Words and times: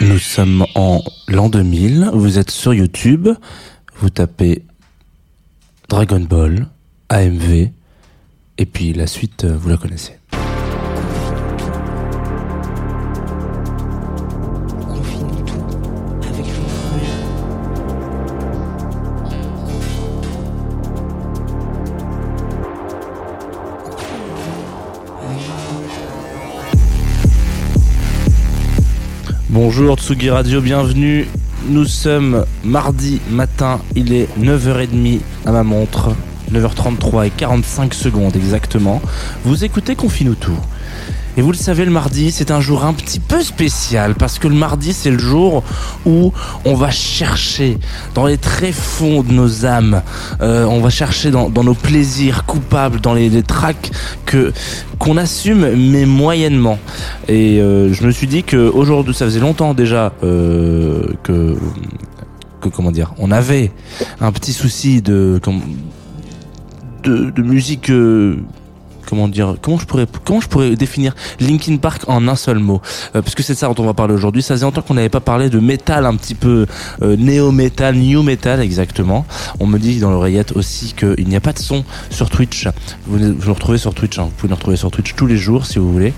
Nous 0.00 0.18
sommes 0.18 0.66
en 0.74 1.02
l'an 1.28 1.48
2000, 1.48 2.10
vous 2.12 2.38
êtes 2.38 2.50
sur 2.50 2.74
YouTube, 2.74 3.28
vous 3.96 4.10
tapez 4.10 4.64
Dragon 5.88 6.20
Ball, 6.20 6.66
AMV, 7.08 7.70
et 8.58 8.66
puis 8.66 8.92
la 8.92 9.06
suite, 9.06 9.44
euh, 9.44 9.56
vous 9.56 9.70
la 9.70 9.76
connaissez. 9.76 10.18
Bonjour 29.60 29.96
Tsugi 29.96 30.30
Radio, 30.30 30.60
bienvenue. 30.60 31.26
Nous 31.68 31.84
sommes 31.84 32.46
mardi 32.62 33.20
matin, 33.28 33.80
il 33.96 34.12
est 34.12 34.28
9h30 34.38 35.18
à 35.44 35.50
ma 35.50 35.64
montre, 35.64 36.14
9h33 36.52 37.26
et 37.26 37.30
45 37.30 37.92
secondes 37.92 38.36
exactement. 38.36 39.02
Vous 39.44 39.64
écoutez 39.64 39.96
Confine 39.96 40.36
tout. 40.36 40.56
Et 41.38 41.40
vous 41.40 41.52
le 41.52 41.56
savez, 41.56 41.84
le 41.84 41.92
mardi, 41.92 42.32
c'est 42.32 42.50
un 42.50 42.60
jour 42.60 42.84
un 42.84 42.92
petit 42.92 43.20
peu 43.20 43.42
spécial 43.42 44.16
parce 44.16 44.40
que 44.40 44.48
le 44.48 44.56
mardi, 44.56 44.92
c'est 44.92 45.12
le 45.12 45.20
jour 45.20 45.62
où 46.04 46.32
on 46.64 46.74
va 46.74 46.90
chercher 46.90 47.78
dans 48.16 48.26
les 48.26 48.38
tréfonds 48.38 49.22
de 49.22 49.32
nos 49.32 49.64
âmes, 49.64 50.02
euh, 50.40 50.64
on 50.64 50.80
va 50.80 50.90
chercher 50.90 51.30
dans, 51.30 51.48
dans 51.48 51.62
nos 51.62 51.74
plaisirs 51.74 52.44
coupables, 52.44 53.00
dans 53.00 53.14
les, 53.14 53.28
les 53.28 53.44
tracks 53.44 53.92
que 54.26 54.52
qu'on 54.98 55.16
assume 55.16 55.76
mais 55.76 56.06
moyennement. 56.06 56.80
Et 57.28 57.60
euh, 57.60 57.92
je 57.92 58.04
me 58.04 58.10
suis 58.10 58.26
dit 58.26 58.42
que 58.42 58.56
aujourd'hui, 58.56 59.14
ça 59.14 59.24
faisait 59.24 59.38
longtemps 59.38 59.74
déjà 59.74 60.12
euh, 60.24 61.06
que 61.22 61.56
que 62.60 62.68
comment 62.68 62.90
dire, 62.90 63.14
on 63.16 63.30
avait 63.30 63.70
un 64.20 64.32
petit 64.32 64.52
souci 64.52 65.02
de 65.02 65.40
de, 67.04 67.30
de 67.30 67.42
musique 67.42 67.90
euh, 67.90 68.38
comment 69.08 69.28
dire 69.28 69.56
comment 69.60 69.78
je 69.78 69.86
pourrais 69.86 70.06
comment 70.24 70.40
je 70.40 70.48
pourrais 70.48 70.76
définir 70.76 71.14
Linkin 71.40 71.76
Park 71.78 72.02
en 72.08 72.28
un 72.28 72.36
seul 72.36 72.58
mot? 72.58 72.80
Euh, 73.14 73.22
parce 73.22 73.34
que 73.34 73.42
c'est 73.42 73.54
ça 73.54 73.68
dont 73.68 73.82
on 73.82 73.86
va 73.86 73.94
parler 73.94 74.14
aujourd'hui. 74.14 74.42
Ça 74.42 74.54
faisait 74.54 74.64
longtemps 74.64 74.82
qu'on 74.82 74.94
n'avait 74.94 75.08
pas 75.08 75.20
parlé 75.20 75.48
de 75.48 75.58
métal 75.58 76.06
un 76.06 76.16
petit 76.16 76.34
peu 76.34 76.66
euh, 77.02 77.16
néo 77.16 77.50
métal 77.52 77.96
new 77.96 78.22
metal 78.22 78.60
exactement. 78.60 79.24
On 79.60 79.66
me 79.66 79.78
dit 79.78 80.00
dans 80.00 80.10
l'oreillette 80.10 80.52
aussi 80.56 80.92
qu'il 80.92 81.26
n'y 81.26 81.36
a 81.36 81.40
pas 81.40 81.52
de 81.52 81.58
son 81.58 81.84
sur 82.10 82.30
Twitch. 82.30 82.68
Vous, 83.06 83.18
vous 83.18 83.46
le 83.46 83.52
retrouvez 83.52 83.78
sur 83.78 83.94
Twitch 83.94 84.18
hein. 84.18 84.24
vous 84.24 84.30
pouvez 84.36 84.48
le 84.48 84.54
retrouver 84.54 84.76
sur 84.76 84.90
Twitch 84.90 85.14
tous 85.14 85.26
les 85.26 85.36
jours 85.36 85.66
si 85.66 85.78
vous 85.78 85.90
voulez. 85.90 86.12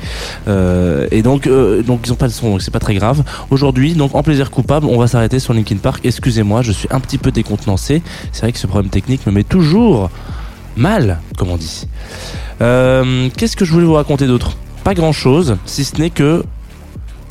Euh, 0.49 1.07
et 1.11 1.23
donc 1.23 1.47
euh, 1.47 1.83
donc 1.83 2.01
ils 2.07 2.13
ont 2.13 2.17
pas 2.17 2.29
de 2.29 2.33
son 2.33 2.51
donc 2.51 2.63
c'est 2.63 2.73
pas 2.73 2.81
très 2.81 2.95
grave. 2.95 3.23
Aujourd'hui 3.51 3.95
donc 3.95 4.15
en 4.15 4.23
plaisir 4.23 4.51
coupable 4.51 4.87
on 4.87 4.99
va 4.99 5.07
s'arrêter 5.07 5.39
sur 5.39 5.55
Linkin 5.55 5.77
Park. 5.77 6.05
Excusez-moi 6.05 6.63
je 6.63 6.73
suis 6.73 6.89
un 6.91 7.01
petit 7.01 7.19
peu 7.19 7.31
décontenancé. 7.31 8.03
C'est 8.33 8.43
vrai 8.43 8.53
que 8.53 8.59
ce 8.59 8.67
problème 8.67 8.91
technique 8.91 9.27
me 9.27 9.33
met 9.33 9.45
toujours 9.45 10.11
mal, 10.77 11.21
comme 11.37 11.51
on 11.51 11.57
dit. 11.57 11.87
Euh, 12.61 13.29
Qu'est-ce 13.37 13.57
que 13.57 13.65
je 13.65 13.73
voulais 13.73 13.87
vous 13.87 13.95
raconter 13.95 14.27
d'autre? 14.27 14.57
Pas 14.85 14.95
grand-chose, 14.95 15.57
si 15.67 15.85
ce 15.85 15.97
n'est 15.97 16.11
que 16.11 16.45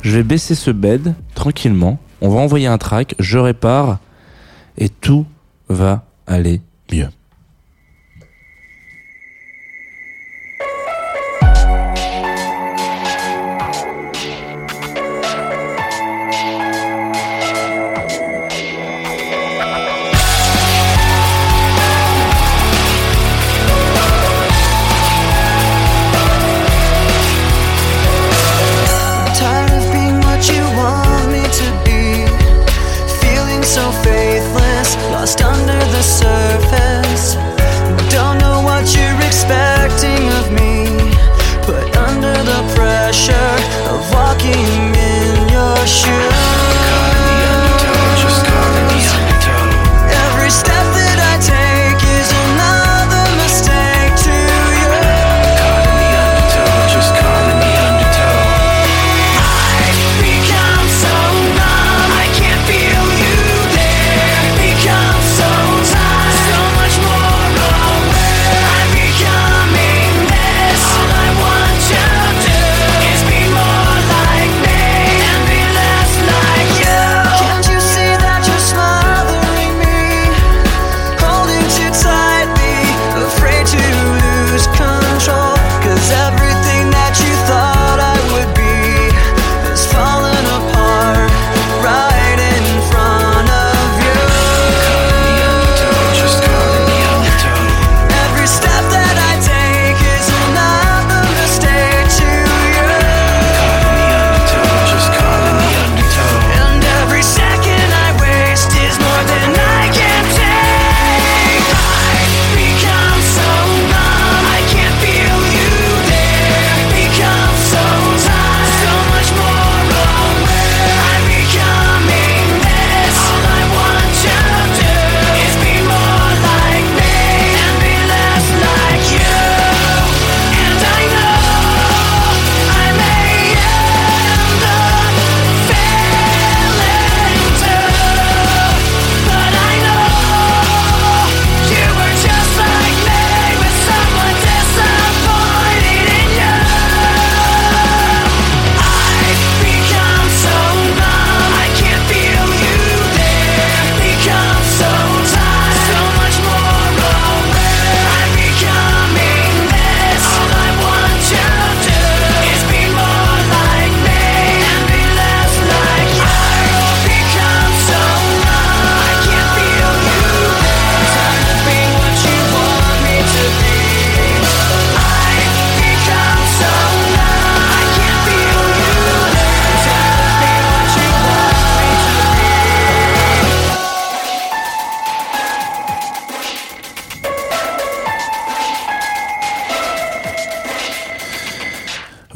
je 0.02 0.16
vais 0.16 0.22
baisser 0.22 0.54
ce 0.54 0.70
bed 0.70 1.14
tranquillement. 1.34 1.98
On 2.20 2.28
va 2.28 2.40
envoyer 2.40 2.66
un 2.66 2.78
track, 2.78 3.14
je 3.18 3.38
répare 3.38 3.98
et 4.78 4.88
tout 4.88 5.26
va 5.68 6.04
aller 6.26 6.60
mieux. 6.92 7.08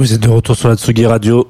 Vous 0.05 0.13
êtes 0.13 0.21
de 0.21 0.29
retour 0.29 0.55
sur 0.55 0.69
la 0.69 0.77
Tsugi 0.77 1.07
Radio. 1.07 1.49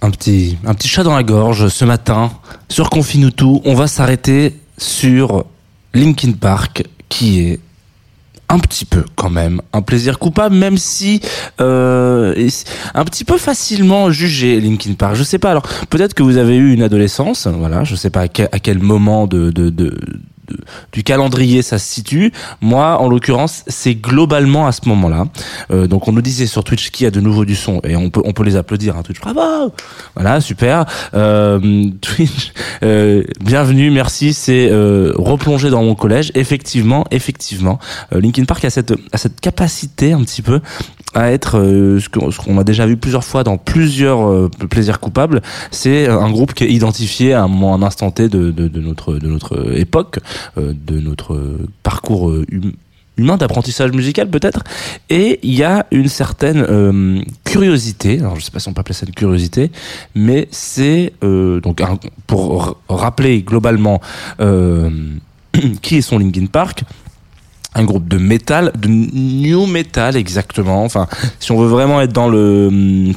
Un 0.00 0.10
petit, 0.10 0.56
un 0.64 0.72
petit 0.72 0.88
chat 0.88 1.02
dans 1.02 1.14
la 1.14 1.22
gorge 1.22 1.68
ce 1.68 1.84
matin. 1.84 2.32
Sur 2.70 2.88
Confine 2.88 3.30
tout, 3.30 3.60
on 3.66 3.74
va 3.74 3.88
s'arrêter 3.88 4.54
sur 4.78 5.44
Linkin 5.92 6.32
Park, 6.32 6.84
qui 7.10 7.40
est 7.40 7.60
un 8.48 8.58
petit 8.58 8.86
peu 8.86 9.04
quand 9.16 9.28
même 9.28 9.60
un 9.74 9.82
plaisir 9.82 10.18
coupable, 10.18 10.54
même 10.56 10.78
si 10.78 11.20
euh, 11.60 12.48
un 12.94 13.04
petit 13.04 13.24
peu 13.24 13.36
facilement 13.36 14.10
jugé 14.10 14.62
Linkin 14.62 14.94
Park. 14.94 15.16
Je 15.16 15.22
sais 15.22 15.38
pas. 15.38 15.50
Alors 15.50 15.66
peut-être 15.90 16.14
que 16.14 16.22
vous 16.22 16.38
avez 16.38 16.56
eu 16.56 16.72
une 16.72 16.82
adolescence. 16.82 17.46
Voilà, 17.48 17.84
je 17.84 17.96
sais 17.96 18.08
pas 18.08 18.22
à 18.22 18.28
quel, 18.28 18.48
à 18.50 18.60
quel 18.60 18.78
moment 18.78 19.26
de, 19.26 19.50
de- 19.50 19.68
de- 19.68 20.00
du 20.92 21.02
calendrier 21.02 21.62
ça 21.62 21.78
se 21.78 21.86
situe. 21.86 22.32
Moi, 22.60 22.98
en 23.00 23.08
l'occurrence, 23.08 23.64
c'est 23.66 23.94
globalement 23.94 24.66
à 24.66 24.72
ce 24.72 24.88
moment-là. 24.88 25.26
Euh, 25.70 25.86
donc 25.86 26.08
on 26.08 26.12
nous 26.12 26.22
disait 26.22 26.46
sur 26.46 26.64
Twitch 26.64 26.90
qui 26.90 27.06
a 27.06 27.10
de 27.10 27.20
nouveau 27.20 27.44
du 27.44 27.56
son 27.56 27.80
et 27.84 27.96
on 27.96 28.10
peut 28.10 28.22
on 28.24 28.32
peut 28.32 28.44
les 28.44 28.56
applaudir. 28.56 28.96
Hein, 28.96 29.02
Twitch, 29.02 29.20
bravo. 29.20 29.72
Voilà, 30.14 30.40
super. 30.40 30.84
Euh, 31.14 31.90
Twitch, 32.00 32.52
euh, 32.82 33.24
bienvenue, 33.40 33.90
merci. 33.90 34.34
C'est 34.34 34.68
euh, 34.70 35.12
replonger 35.16 35.70
dans 35.70 35.82
mon 35.82 35.94
collège. 35.94 36.32
Effectivement, 36.34 37.04
effectivement, 37.10 37.78
euh, 38.12 38.20
Linkin 38.20 38.44
Park 38.44 38.64
a 38.64 38.70
cette 38.70 38.94
a 39.12 39.18
cette 39.18 39.40
capacité 39.40 40.12
un 40.12 40.22
petit 40.22 40.42
peu 40.42 40.60
à 41.14 41.30
être 41.30 41.58
euh, 41.58 42.00
ce 42.00 42.08
qu'on 42.08 42.58
a 42.58 42.64
déjà 42.64 42.86
vu 42.86 42.96
plusieurs 42.96 43.22
fois 43.22 43.44
dans 43.44 43.56
plusieurs 43.56 44.50
plaisirs 44.68 44.98
coupables. 44.98 45.42
C'est 45.70 46.08
un 46.08 46.30
groupe 46.30 46.54
qui 46.54 46.64
est 46.64 46.70
identifié 46.70 47.34
à 47.34 47.44
un 47.44 47.48
moment, 47.48 47.74
un 47.74 47.82
instant 47.82 48.10
T 48.10 48.28
de, 48.28 48.50
de, 48.50 48.68
de 48.68 48.80
notre 48.80 49.14
de 49.14 49.28
notre 49.28 49.78
époque, 49.78 50.18
de 50.60 51.00
notre 51.00 51.58
parcours 51.82 52.30
euh, 52.30 52.44
hum- 52.52 52.72
humain 53.16 53.36
d'apprentissage 53.36 53.92
musical 53.92 54.28
peut-être. 54.28 54.64
Et 55.08 55.38
il 55.42 55.54
y 55.54 55.62
a 55.62 55.86
une 55.92 56.08
certaine 56.08 56.64
euh, 56.68 57.20
curiosité 57.44 58.18
alors 58.18 58.36
je 58.36 58.40
sais 58.44 58.50
pas 58.50 58.58
si 58.58 58.68
on 58.68 58.72
peut 58.72 58.80
appeler 58.80 58.94
ça 58.94 59.06
une 59.06 59.14
curiosité 59.14 59.70
mais 60.14 60.48
c'est 60.50 61.12
euh, 61.22 61.60
donc 61.60 61.80
pour 62.26 62.78
rappeler 62.88 63.42
globalement 63.42 64.00
euh, 64.40 64.90
qui 65.82 65.96
est 65.96 66.02
son 66.02 66.18
Linkin 66.18 66.46
Park 66.46 66.82
un 67.74 67.84
groupe 67.84 68.08
de 68.08 68.18
métal, 68.18 68.72
de 68.78 68.88
new 68.88 69.66
metal 69.66 70.16
exactement. 70.16 70.84
Enfin, 70.84 71.06
si 71.40 71.52
on 71.52 71.58
veut 71.58 71.68
vraiment 71.68 72.00
être 72.00 72.12
dans 72.12 72.28
le 72.28 73.12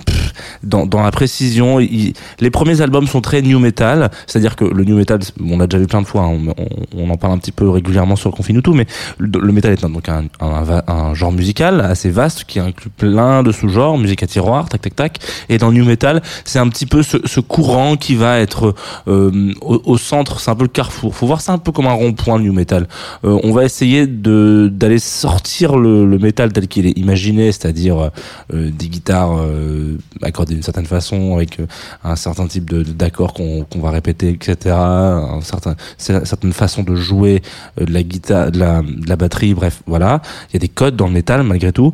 dans, 0.63 0.85
dans 0.85 1.01
la 1.01 1.11
précision, 1.11 1.77
les 1.79 2.49
premiers 2.51 2.81
albums 2.81 3.07
sont 3.07 3.21
très 3.21 3.41
new 3.41 3.59
metal, 3.59 4.09
c'est-à-dire 4.25 4.55
que 4.55 4.65
le 4.65 4.83
new 4.83 4.95
metal, 4.95 5.19
on 5.43 5.57
l'a 5.57 5.67
déjà 5.67 5.79
vu 5.79 5.87
plein 5.87 6.01
de 6.01 6.07
fois, 6.07 6.23
hein, 6.23 6.37
on, 6.57 6.65
on- 6.97 7.07
en 7.07 7.15
parle 7.15 7.33
un 7.33 7.37
petit 7.37 7.53
peu 7.53 7.69
régulièrement 7.69 8.17
sur 8.17 8.31
Confine 8.31 8.61
tout, 8.61 8.73
mais 8.73 8.85
le, 9.17 9.29
le 9.39 9.51
metal 9.53 9.71
est 9.71 9.83
un, 9.85 9.89
donc 9.89 10.09
un, 10.09 10.25
un, 10.41 11.13
genre 11.13 11.31
musical 11.31 11.79
assez 11.79 12.09
vaste 12.09 12.43
qui 12.43 12.59
inclut 12.59 12.89
plein 12.89 13.43
de 13.43 13.53
sous-genres, 13.53 13.97
musique 13.97 14.23
à 14.23 14.27
tiroir, 14.27 14.67
tac 14.67 14.81
tac 14.81 14.95
tac. 14.95 15.19
Et 15.47 15.57
dans 15.57 15.71
new 15.71 15.85
metal, 15.85 16.21
c'est 16.43 16.59
un 16.59 16.67
petit 16.67 16.85
peu 16.85 17.01
ce, 17.01 17.39
courant 17.39 17.95
qui 17.95 18.15
va 18.15 18.39
être 18.39 18.75
euh, 19.07 19.53
au, 19.61 19.97
centre, 19.97 20.41
c'est 20.41 20.51
un 20.51 20.55
peu 20.55 20.63
le 20.63 20.69
carrefour. 20.69 21.15
Faut 21.15 21.27
voir 21.27 21.39
ça 21.39 21.53
un 21.53 21.59
peu 21.59 21.71
comme 21.71 21.87
un 21.87 21.93
rond-point 21.93 22.39
new 22.39 22.51
metal. 22.51 22.87
Euh, 23.23 23.39
on 23.43 23.53
va 23.53 23.63
essayer 23.63 24.05
de 24.05 24.46
d'aller 24.69 24.99
sortir 24.99 25.77
le, 25.77 26.17
métal 26.17 26.51
tel 26.51 26.67
qu'il 26.67 26.85
est 26.85 26.97
imaginé, 26.97 27.51
c'est-à-dire 27.51 28.11
euh, 28.53 28.71
des 28.71 28.87
guitares 28.87 29.37
euh, 29.39 29.97
accordées 30.21 30.55
d'une 30.55 30.63
certaine 30.63 30.85
façon 30.85 31.35
avec 31.35 31.59
euh, 31.59 31.65
un 32.03 32.15
certain 32.15 32.47
type 32.47 32.69
de 32.69 32.83
d'accords 32.83 33.33
qu'on 33.33 33.65
va 33.75 33.91
répéter, 33.91 34.29
etc. 34.29 34.75
Un 34.75 35.41
certain 35.41 35.75
c'est- 35.97 36.25
certaine 36.25 36.53
façon 36.53 36.83
de 36.83 36.95
jouer 36.95 37.41
de 37.79 37.91
la 37.91 38.03
guitare, 38.03 38.51
de 38.51 38.59
la, 38.59 38.81
de 38.81 39.07
la 39.07 39.15
batterie, 39.15 39.53
bref, 39.53 39.81
voilà. 39.85 40.21
Il 40.49 40.53
y 40.53 40.57
a 40.57 40.59
des 40.59 40.69
codes 40.69 40.95
dans 40.95 41.07
le 41.07 41.13
métal 41.13 41.43
malgré 41.43 41.71
tout 41.71 41.93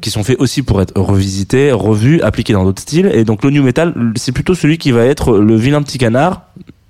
qui 0.00 0.10
sont 0.10 0.24
faits 0.24 0.38
aussi 0.40 0.62
pour 0.62 0.80
être 0.82 0.98
revisités, 0.98 1.72
revus, 1.72 2.20
appliqués 2.22 2.52
dans 2.52 2.64
d'autres 2.64 2.82
styles. 2.82 3.10
Et 3.14 3.24
donc 3.24 3.44
le 3.44 3.50
new 3.50 3.62
metal, 3.62 3.94
c'est 4.16 4.32
plutôt 4.32 4.54
celui 4.54 4.78
qui 4.78 4.90
va 4.90 5.04
être 5.04 5.38
le 5.38 5.56
vilain 5.56 5.82
petit 5.82 5.98
canard 5.98 6.42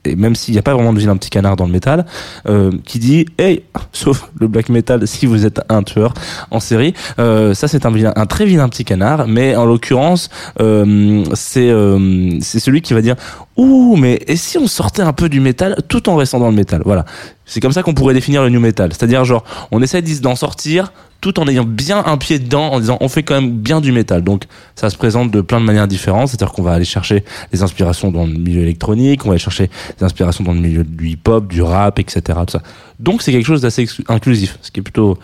et 0.05 0.17
même 0.17 0.35
s'il 0.35 0.53
n'y 0.53 0.59
a 0.59 0.63
pas 0.63 0.75
vraiment 0.75 0.93
de 0.93 0.99
vilain 0.99 1.17
petit 1.17 1.31
canard 1.31 1.57
dans 1.57 1.67
le 1.67 1.73
métal, 1.73 2.07
euh, 2.49 2.71
qui 2.85 2.99
dit 2.99 3.27
hey, 3.39 3.63
sauf 3.93 4.31
le 4.39 4.49
black 4.49 4.69
metal, 4.69 5.07
si 5.07 5.27
vous 5.27 5.47
êtes 5.47 5.61
un 5.69 5.83
tueur 5.83 6.15
en 6.51 6.61
série, 6.61 6.95
euh, 7.19 7.55
ça 7.55 7.69
c'est 7.69 7.87
un 7.87 7.91
vilain, 7.91 8.13
un 8.17 8.27
très 8.27 8.47
vilain 8.47 8.69
petit 8.69 8.85
canard, 8.85 9.27
mais 9.29 9.57
en 9.57 9.65
l'occurrence, 9.65 10.31
euh, 10.61 11.25
c'est 11.35 11.71
euh, 11.71 12.39
c'est 12.41 12.61
celui 12.61 12.83
qui 12.83 12.95
va 12.95 13.03
dire 13.03 13.17
ouh, 13.57 13.97
mais 13.97 14.21
et 14.27 14.37
si 14.37 14.59
on 14.59 14.67
sortait 14.67 15.03
un 15.03 15.13
peu 15.13 15.29
du 15.29 15.41
métal 15.41 15.77
tout 15.89 16.09
en 16.09 16.17
restant 16.17 16.39
dans 16.39 16.49
le 16.51 16.57
métal, 16.57 16.83
voilà. 16.85 17.05
C'est 17.47 17.61
comme 17.61 17.73
ça 17.73 17.83
qu'on 17.83 17.93
pourrait 17.93 18.15
définir 18.15 18.43
le 18.43 18.49
new 18.49 18.61
metal, 18.61 18.93
c'est-à-dire 18.93 19.25
genre 19.25 19.45
on 19.71 19.83
essaie 19.83 20.01
d'en 20.03 20.35
sortir 20.35 20.93
tout 21.25 21.41
en 21.41 21.49
ayant 21.49 21.65
bien 21.65 22.05
un 22.05 22.19
pied 22.19 22.39
dedans, 22.39 22.71
en 22.71 22.81
disant 22.81 22.99
on 23.01 23.09
fait 23.09 23.23
quand 23.23 23.35
même 23.35 23.51
bien 23.51 23.81
du 23.81 23.93
métal. 23.93 24.23
Donc 24.23 24.45
ça 24.75 24.91
se 24.91 24.97
présente 24.99 25.31
de 25.31 25.41
plein 25.41 25.59
de 25.59 25.65
manières 25.65 25.89
différentes, 25.89 26.29
c'est-à-dire 26.29 26.53
qu'on 26.53 26.63
va 26.63 26.73
aller 26.73 26.85
chercher 26.85 27.25
des 27.51 27.63
inspirations 27.63 28.11
dans 28.11 28.27
le 28.27 28.35
milieu 28.35 28.61
électronique, 28.61 29.25
on 29.25 29.29
va 29.29 29.33
aller 29.33 29.39
chercher 29.39 29.71
des 29.99 30.05
inspirations 30.05 30.45
dans 30.45 30.53
le 30.53 30.61
milieu 30.61 30.85
du 30.85 31.09
hip-hop, 31.09 31.49
du 31.49 31.63
rap, 31.63 31.99
etc. 31.99 32.21
Tout 32.47 32.53
ça. 32.53 32.63
Donc 33.01 33.23
c'est 33.23 33.33
quelque 33.33 33.47
chose 33.47 33.63
d'assez 33.63 33.89
inclusif, 34.09 34.59
ce 34.61 34.71
qui 34.71 34.81
est 34.81 34.83
plutôt, 34.83 35.17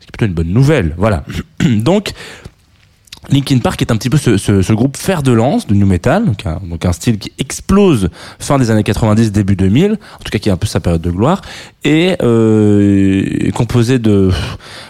ce 0.00 0.06
qui 0.06 0.08
est 0.08 0.12
plutôt 0.12 0.26
une 0.26 0.34
bonne 0.34 0.52
nouvelle. 0.52 0.92
Voilà. 0.98 1.22
Donc 1.64 2.10
Linkin 3.30 3.58
Park 3.58 3.80
est 3.82 3.90
un 3.90 3.96
petit 3.96 4.10
peu 4.10 4.18
ce, 4.18 4.36
ce, 4.36 4.62
ce 4.62 4.72
groupe 4.72 4.96
fer 4.96 5.22
de 5.22 5.32
lance 5.32 5.66
de 5.66 5.74
new 5.74 5.86
metal, 5.86 6.24
donc 6.24 6.44
un, 6.46 6.60
donc 6.62 6.84
un 6.84 6.92
style 6.92 7.18
qui 7.18 7.32
explose 7.38 8.10
fin 8.38 8.58
des 8.58 8.70
années 8.70 8.82
90, 8.82 9.32
début 9.32 9.56
2000, 9.56 9.92
en 9.92 9.96
tout 9.96 10.30
cas 10.30 10.38
qui 10.38 10.48
est 10.48 10.52
un 10.52 10.56
peu 10.56 10.66
sa 10.66 10.80
période 10.80 11.00
de 11.00 11.10
gloire, 11.10 11.40
et 11.84 12.16
euh, 12.22 13.50
composé 13.52 13.98
de 13.98 14.30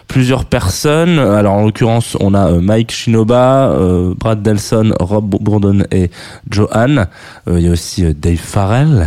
plusieurs 0.08 0.44
personnes. 0.44 1.18
Alors 1.18 1.54
en 1.54 1.64
l'occurrence, 1.64 2.16
on 2.20 2.34
a 2.34 2.50
euh, 2.50 2.60
Mike 2.60 2.92
Shinoba, 2.92 3.70
euh, 3.70 4.14
Brad 4.18 4.42
Delson, 4.42 4.92
Rob 4.98 5.24
Bourdon 5.26 5.84
et 5.90 6.10
Johan. 6.50 7.06
Euh, 7.48 7.58
il 7.58 7.64
y 7.64 7.68
a 7.68 7.72
aussi 7.72 8.04
euh, 8.04 8.12
Dave 8.14 8.36
Farrell, 8.36 9.06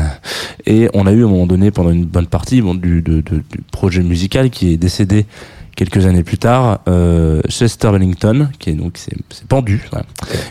et 0.66 0.90
on 0.94 1.06
a 1.06 1.12
eu 1.12 1.24
à 1.24 1.28
un 1.28 1.30
moment 1.30 1.48
donné 1.48 1.72
pendant 1.72 1.92
une 1.92 2.06
bonne 2.06 2.28
partie 2.28 2.62
bon, 2.62 2.76
du, 2.76 3.02
du 3.02 3.24
projet 3.72 4.04
musical 4.04 4.50
qui 4.50 4.74
est 4.74 4.78
décédé 4.78 5.26
quelques 5.78 6.06
années 6.06 6.24
plus 6.24 6.38
tard, 6.40 6.80
euh, 6.90 7.42
Chester 7.48 7.90
Bennington, 7.92 8.50
qui 8.60 8.72
est 8.72 8.74
donc 8.74 8.98
c'est 8.98 9.16
pendu, 9.48 9.88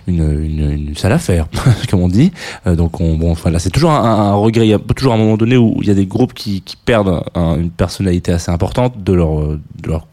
une, 0.07 0.23
une, 0.43 0.71
une 0.89 0.97
sale 0.97 1.13
affaire, 1.13 1.49
comme 1.91 2.01
on 2.01 2.09
dit. 2.09 2.33
Euh, 2.67 2.77
donc 2.77 2.99
on, 3.01 3.17
bon, 3.17 3.33
enfin 3.33 3.51
là 3.51 3.59
c'est 3.59 3.69
toujours 3.71 3.91
un, 3.91 4.03
un 4.05 4.35
regret. 4.35 4.67
Il 4.67 4.71
y 4.71 4.75
a 4.75 4.79
toujours 4.79 5.13
un 5.13 5.19
moment 5.19 5.37
donné 5.37 5.59
où 5.59 5.77
il 5.83 5.89
y 5.89 5.91
a 5.91 5.95
des 5.95 6.07
groupes 6.07 6.33
qui, 6.33 6.63
qui 6.63 6.77
perdent 6.77 7.23
un- 7.35 7.57
une 7.59 7.71
personnalité 7.71 8.33
assez 8.33 8.51
importante 8.51 9.03
de 9.05 9.13
leur 9.13 9.37
de 9.43 9.59
leur 9.89 10.07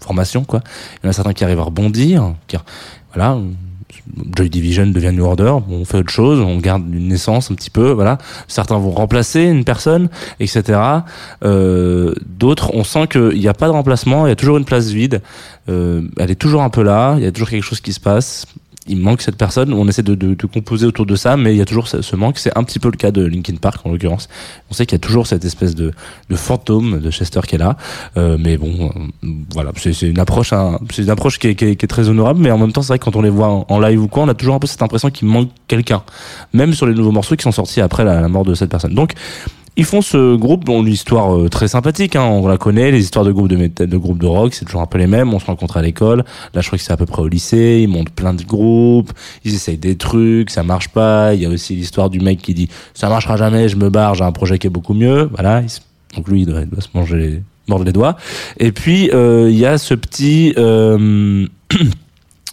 formation 0.00 0.44
quoi. 0.44 0.60
Il 1.02 1.04
y 1.04 1.06
en 1.08 1.10
a 1.10 1.12
certains 1.12 1.32
qui 1.32 1.42
arrivent 1.42 1.60
à 1.60 1.64
rebondir, 1.64 2.34
qui 2.46 2.56
voilà. 3.14 3.38
Joy 4.36 4.50
Division 4.50 4.86
devient 4.86 5.12
New 5.12 5.24
Order, 5.24 5.54
on 5.68 5.84
fait 5.84 5.98
autre 5.98 6.10
chose, 6.10 6.40
on 6.40 6.58
garde 6.58 6.82
une 6.92 7.08
naissance 7.08 7.50
un 7.50 7.54
petit 7.54 7.70
peu, 7.70 7.90
voilà. 7.90 8.18
Certains 8.48 8.78
vont 8.78 8.90
remplacer 8.90 9.42
une 9.42 9.64
personne, 9.64 10.08
etc. 10.40 10.80
Euh, 11.44 12.14
D'autres, 12.26 12.74
on 12.74 12.84
sent 12.84 13.08
qu'il 13.08 13.38
n'y 13.38 13.48
a 13.48 13.54
pas 13.54 13.66
de 13.66 13.72
remplacement, 13.72 14.26
il 14.26 14.30
y 14.30 14.32
a 14.32 14.36
toujours 14.36 14.58
une 14.58 14.64
place 14.64 14.88
vide. 14.88 15.22
Euh, 15.68 16.02
elle 16.18 16.30
est 16.30 16.36
toujours 16.36 16.62
un 16.62 16.70
peu 16.70 16.82
là, 16.82 17.14
il 17.16 17.22
y 17.22 17.26
a 17.26 17.32
toujours 17.32 17.50
quelque 17.50 17.64
chose 17.64 17.80
qui 17.80 17.92
se 17.92 18.00
passe. 18.00 18.46
Il 18.88 18.98
manque 18.98 19.22
cette 19.22 19.36
personne, 19.36 19.72
on 19.72 19.86
essaie 19.86 20.02
de, 20.02 20.16
de, 20.16 20.34
de 20.34 20.46
composer 20.46 20.86
autour 20.86 21.06
de 21.06 21.14
ça, 21.14 21.36
mais 21.36 21.54
il 21.54 21.58
y 21.58 21.60
a 21.60 21.64
toujours 21.64 21.86
ce, 21.86 22.02
ce 22.02 22.16
manque. 22.16 22.38
C'est 22.38 22.56
un 22.58 22.64
petit 22.64 22.80
peu 22.80 22.90
le 22.90 22.96
cas 22.96 23.12
de 23.12 23.24
Linkin 23.24 23.54
Park 23.56 23.86
en 23.86 23.90
l'occurrence. 23.92 24.28
On 24.70 24.74
sait 24.74 24.86
qu'il 24.86 24.96
y 24.96 25.00
a 25.02 25.06
toujours 25.06 25.28
cette 25.28 25.44
espèce 25.44 25.76
de, 25.76 25.92
de 26.28 26.36
fantôme 26.36 26.98
de 26.98 27.10
Chester 27.10 27.40
qui 27.46 27.54
est 27.54 27.58
là, 27.58 27.76
Euh, 28.16 28.36
mais 28.38 28.56
bon, 28.58 28.90
euh, 29.24 29.28
voilà, 29.52 29.70
c'est 29.76 30.00
une 30.02 30.18
approche, 30.18 30.52
hein, 30.52 30.78
c'est 30.92 31.02
une 31.02 31.10
approche 31.10 31.38
qui 31.38 31.48
est, 31.48 31.54
qui, 31.54 31.64
est, 31.64 31.76
qui 31.76 31.84
est 31.84 31.88
très 31.88 32.08
honorable, 32.08 32.40
mais 32.40 32.50
en 32.50 32.58
même 32.58 32.72
temps, 32.72 32.82
c'est 32.82 32.88
vrai 32.88 32.98
que 32.98 33.04
quand 33.04 33.16
on 33.16 33.22
les 33.22 33.30
voit 33.30 33.48
en, 33.48 33.66
en 33.68 33.78
live 33.78 34.02
ou 34.02 34.08
quoi, 34.08 34.24
on 34.24 34.28
a 34.28 34.34
toujours 34.34 34.56
un 34.56 34.58
peu 34.58 34.66
cette 34.66 34.82
impression 34.82 35.10
qu'il 35.10 35.28
manque 35.28 35.50
quelqu'un, 35.68 36.02
même 36.52 36.74
sur 36.74 36.86
les 36.86 36.94
nouveaux 36.94 37.12
morceaux 37.12 37.36
qui 37.36 37.44
sont 37.44 37.52
sortis 37.52 37.80
après 37.80 38.04
la, 38.04 38.20
la 38.20 38.28
mort 38.28 38.44
de 38.44 38.54
cette 38.54 38.70
personne. 38.70 38.94
Donc 38.94 39.12
ils 39.76 39.84
font 39.84 40.02
ce 40.02 40.36
groupe 40.36 40.64
dont 40.64 40.82
l'histoire 40.82 41.34
euh, 41.34 41.48
très 41.48 41.68
sympathique, 41.68 42.14
hein, 42.16 42.24
on 42.24 42.46
la 42.46 42.58
connaît, 42.58 42.90
les 42.90 43.00
histoires 43.00 43.24
de 43.24 43.32
groupes 43.32 43.48
de, 43.48 43.56
de 43.86 43.96
groupes 43.96 44.18
de 44.18 44.26
rock, 44.26 44.54
c'est 44.54 44.64
toujours 44.64 44.82
un 44.82 44.86
peu 44.86 44.98
les 44.98 45.06
mêmes, 45.06 45.32
on 45.32 45.38
se 45.38 45.46
rencontre 45.46 45.78
à 45.78 45.82
l'école, 45.82 46.24
là 46.52 46.60
je 46.60 46.66
crois 46.66 46.78
que 46.78 46.84
c'est 46.84 46.92
à 46.92 46.96
peu 46.96 47.06
près 47.06 47.22
au 47.22 47.28
lycée, 47.28 47.80
ils 47.82 47.88
montent 47.88 48.10
plein 48.10 48.34
de 48.34 48.42
groupes, 48.42 49.12
ils 49.44 49.54
essayent 49.54 49.78
des 49.78 49.96
trucs, 49.96 50.50
ça 50.50 50.62
marche 50.62 50.88
pas, 50.88 51.34
il 51.34 51.42
y 51.42 51.46
a 51.46 51.48
aussi 51.48 51.74
l'histoire 51.74 52.10
du 52.10 52.20
mec 52.20 52.42
qui 52.42 52.52
dit 52.52 52.68
ça 52.92 53.08
marchera 53.08 53.36
jamais, 53.36 53.68
je 53.68 53.76
me 53.76 53.88
barre, 53.88 54.14
j'ai 54.14 54.24
un 54.24 54.32
projet 54.32 54.58
qui 54.58 54.66
est 54.66 54.70
beaucoup 54.70 54.94
mieux, 54.94 55.30
voilà, 55.32 55.62
donc 56.14 56.28
lui 56.28 56.42
il 56.42 56.46
doit, 56.46 56.60
se 56.78 56.88
manger 56.94 57.16
les, 57.16 57.42
mordre 57.66 57.86
les 57.86 57.92
doigts, 57.92 58.16
et 58.58 58.72
puis 58.72 59.10
euh, 59.12 59.48
il 59.50 59.56
y 59.56 59.66
a 59.66 59.78
ce 59.78 59.94
petit... 59.94 60.52
euh, 60.58 61.46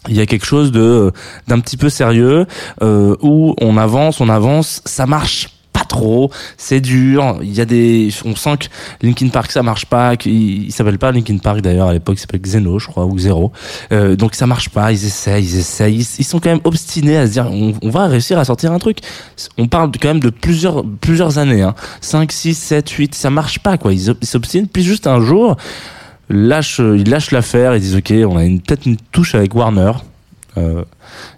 il 0.07 0.15
y 0.15 0.21
a 0.21 0.25
quelque 0.25 0.45
chose 0.45 0.71
de 0.71 1.11
d'un 1.47 1.59
petit 1.59 1.75
peu 1.75 1.89
sérieux 1.89 2.45
euh, 2.81 3.17
où 3.21 3.53
on 3.59 3.75
avance, 3.75 4.21
on 4.21 4.29
avance, 4.29 4.81
ça 4.85 5.05
marche 5.05 5.58
trop, 5.89 6.31
c'est 6.57 6.79
dur. 6.79 7.39
Il 7.41 7.53
y 7.53 7.59
a 7.59 7.65
des, 7.65 8.09
on 8.23 8.35
sent 8.35 8.57
que 8.59 9.05
Linkin 9.05 9.27
Park 9.27 9.51
ça 9.51 9.63
marche 9.63 9.85
pas, 9.85 10.15
qu'il 10.15 10.63
il 10.63 10.71
s'appelle 10.71 10.97
pas 10.97 11.11
Linkin 11.11 11.37
Park 11.37 11.61
d'ailleurs 11.61 11.89
à 11.89 11.93
l'époque, 11.93 12.15
il 12.17 12.21
s'appelle 12.21 12.41
Xeno 12.41 12.79
je 12.79 12.87
crois 12.87 13.05
ou 13.05 13.19
Zero. 13.19 13.51
Euh, 13.91 14.15
donc 14.15 14.35
ça 14.35 14.47
marche 14.47 14.69
pas, 14.69 14.91
ils 14.93 15.05
essayent, 15.05 15.43
ils 15.43 15.57
essayent, 15.57 15.95
ils, 15.97 16.23
sont 16.23 16.39
quand 16.39 16.49
même 16.49 16.61
obstinés 16.63 17.17
à 17.17 17.27
se 17.27 17.33
dire 17.33 17.51
on, 17.51 17.89
va 17.89 18.07
réussir 18.07 18.39
à 18.39 18.45
sortir 18.45 18.71
un 18.71 18.79
truc. 18.79 18.99
On 19.57 19.67
parle 19.67 19.91
quand 20.01 20.07
même 20.07 20.21
de 20.21 20.29
plusieurs 20.29 20.85
plusieurs 21.01 21.37
années, 21.37 21.61
hein. 21.61 21.75
5, 22.01 22.31
6, 22.31 22.55
7, 22.55 22.89
8, 22.89 23.15
ça 23.15 23.29
marche 23.29 23.59
pas 23.59 23.77
quoi. 23.77 23.91
Ils 23.91 24.15
s'obstinent 24.21 24.67
puis 24.71 24.83
juste 24.83 25.07
un 25.07 25.19
jour 25.19 25.57
lâchent, 26.29 26.79
ils 26.79 27.09
lâchent 27.09 27.31
l'affaire, 27.31 27.75
ils 27.75 27.81
disent 27.81 27.95
ok, 27.95 28.13
on 28.27 28.37
a 28.37 28.43
peut-être 28.43 28.85
une 28.85 28.97
touche 29.11 29.35
avec 29.35 29.53
Warner. 29.55 29.91
Euh, 30.57 30.83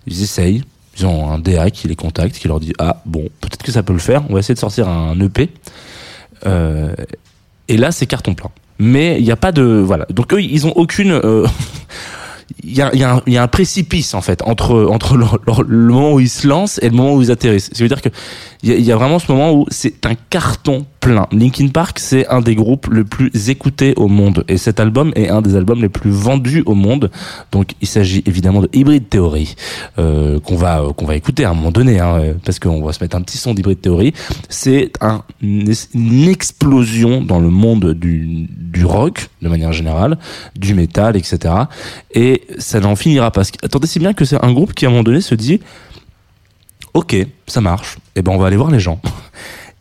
ils 0.07 0.23
essayent. 0.23 0.63
Ils 0.97 1.05
ont 1.05 1.31
un 1.31 1.39
DA 1.39 1.71
qui 1.71 1.87
les 1.87 1.95
contacte, 1.95 2.37
qui 2.37 2.47
leur 2.47 2.59
dit 2.59 2.73
ah 2.79 3.01
bon 3.05 3.23
peut-être 3.39 3.63
que 3.63 3.71
ça 3.71 3.83
peut 3.83 3.93
le 3.93 3.99
faire. 3.99 4.23
On 4.29 4.33
va 4.33 4.39
essayer 4.39 4.55
de 4.55 4.59
sortir 4.59 4.89
un 4.89 5.19
EP. 5.19 5.49
Euh, 6.45 6.93
et 7.67 7.77
là 7.77 7.91
c'est 7.91 8.05
carton 8.05 8.33
plein. 8.33 8.49
Mais 8.79 9.17
il 9.19 9.23
n'y 9.23 9.31
a 9.31 9.37
pas 9.37 9.51
de 9.51 9.63
voilà. 9.63 10.05
Donc 10.09 10.33
eux 10.33 10.41
ils 10.41 10.67
ont 10.67 10.73
aucune 10.75 11.11
euh, 11.11 11.47
il 12.63 12.75
y 12.75 12.81
a, 12.81 12.93
y, 12.93 13.31
y 13.31 13.37
a 13.37 13.43
un 13.43 13.47
précipice 13.47 14.13
en 14.13 14.21
fait 14.21 14.41
entre 14.41 14.85
entre 14.89 15.15
le 15.15 15.93
moment 15.93 16.13
où 16.13 16.19
ils 16.19 16.29
se 16.29 16.47
lancent 16.47 16.79
et 16.81 16.89
le 16.89 16.95
moment 16.95 17.15
où 17.15 17.21
ils 17.21 17.31
atterrissent. 17.31 17.69
Ça 17.71 17.83
veut 17.83 17.87
dire 17.87 18.01
que 18.01 18.09
il 18.63 18.81
y 18.81 18.91
a 18.91 18.95
vraiment 18.95 19.19
ce 19.19 19.31
moment 19.31 19.53
où 19.53 19.65
c'est 19.69 20.05
un 20.05 20.15
carton 20.15 20.85
plein. 21.01 21.27
Linkin 21.31 21.67
Park, 21.67 21.99
c'est 21.99 22.27
un 22.27 22.39
des 22.39 22.55
groupes 22.55 22.87
le 22.87 23.03
plus 23.03 23.49
écoutés 23.49 23.93
au 23.97 24.07
monde 24.07 24.45
et 24.47 24.57
cet 24.57 24.79
album 24.79 25.11
est 25.15 25.29
un 25.29 25.41
des 25.41 25.55
albums 25.55 25.81
les 25.81 25.89
plus 25.89 26.11
vendus 26.11 26.63
au 26.65 26.75
monde. 26.75 27.11
Donc 27.51 27.73
il 27.81 27.87
s'agit 27.87 28.23
évidemment 28.25 28.61
de 28.61 28.69
Hybrid 28.71 29.09
Theory 29.09 29.55
euh, 29.97 30.39
qu'on 30.39 30.55
va 30.55 30.83
qu'on 30.95 31.05
va 31.05 31.15
écouter 31.15 31.43
à 31.43 31.49
un 31.49 31.53
moment 31.53 31.71
donné 31.71 31.99
hein, 31.99 32.15
euh, 32.15 32.33
parce 32.45 32.59
qu'on 32.59 32.81
va 32.83 32.93
se 32.93 33.03
mettre 33.03 33.17
un 33.17 33.21
petit 33.21 33.37
son 33.37 33.53
d'Hybrid 33.53 33.81
Theory. 33.81 34.13
C'est 34.47 34.91
un, 35.01 35.23
une 35.41 36.29
explosion 36.29 37.21
dans 37.21 37.39
le 37.39 37.49
monde 37.49 37.93
du 37.93 38.47
du 38.49 38.85
rock 38.85 39.29
de 39.41 39.49
manière 39.49 39.73
générale, 39.73 40.17
du 40.55 40.75
métal, 40.75 41.17
etc. 41.17 41.53
Et 42.13 42.43
ça 42.59 42.79
n'en 42.79 42.95
finira 42.95 43.31
pas. 43.31 43.41
Attendez, 43.63 43.87
c'est 43.87 43.99
bien 43.99 44.13
que 44.13 44.23
c'est 44.23 44.41
un 44.43 44.53
groupe 44.53 44.73
qui 44.73 44.85
à 44.85 44.89
un 44.89 44.91
moment 44.91 45.03
donné 45.03 45.21
se 45.21 45.33
dit 45.35 45.59
ok, 46.93 47.15
ça 47.47 47.61
marche, 47.61 47.97
et 48.15 48.21
ben 48.21 48.31
on 48.33 48.37
va 48.37 48.47
aller 48.47 48.57
voir 48.57 48.71
les 48.71 48.79
gens. 48.79 48.99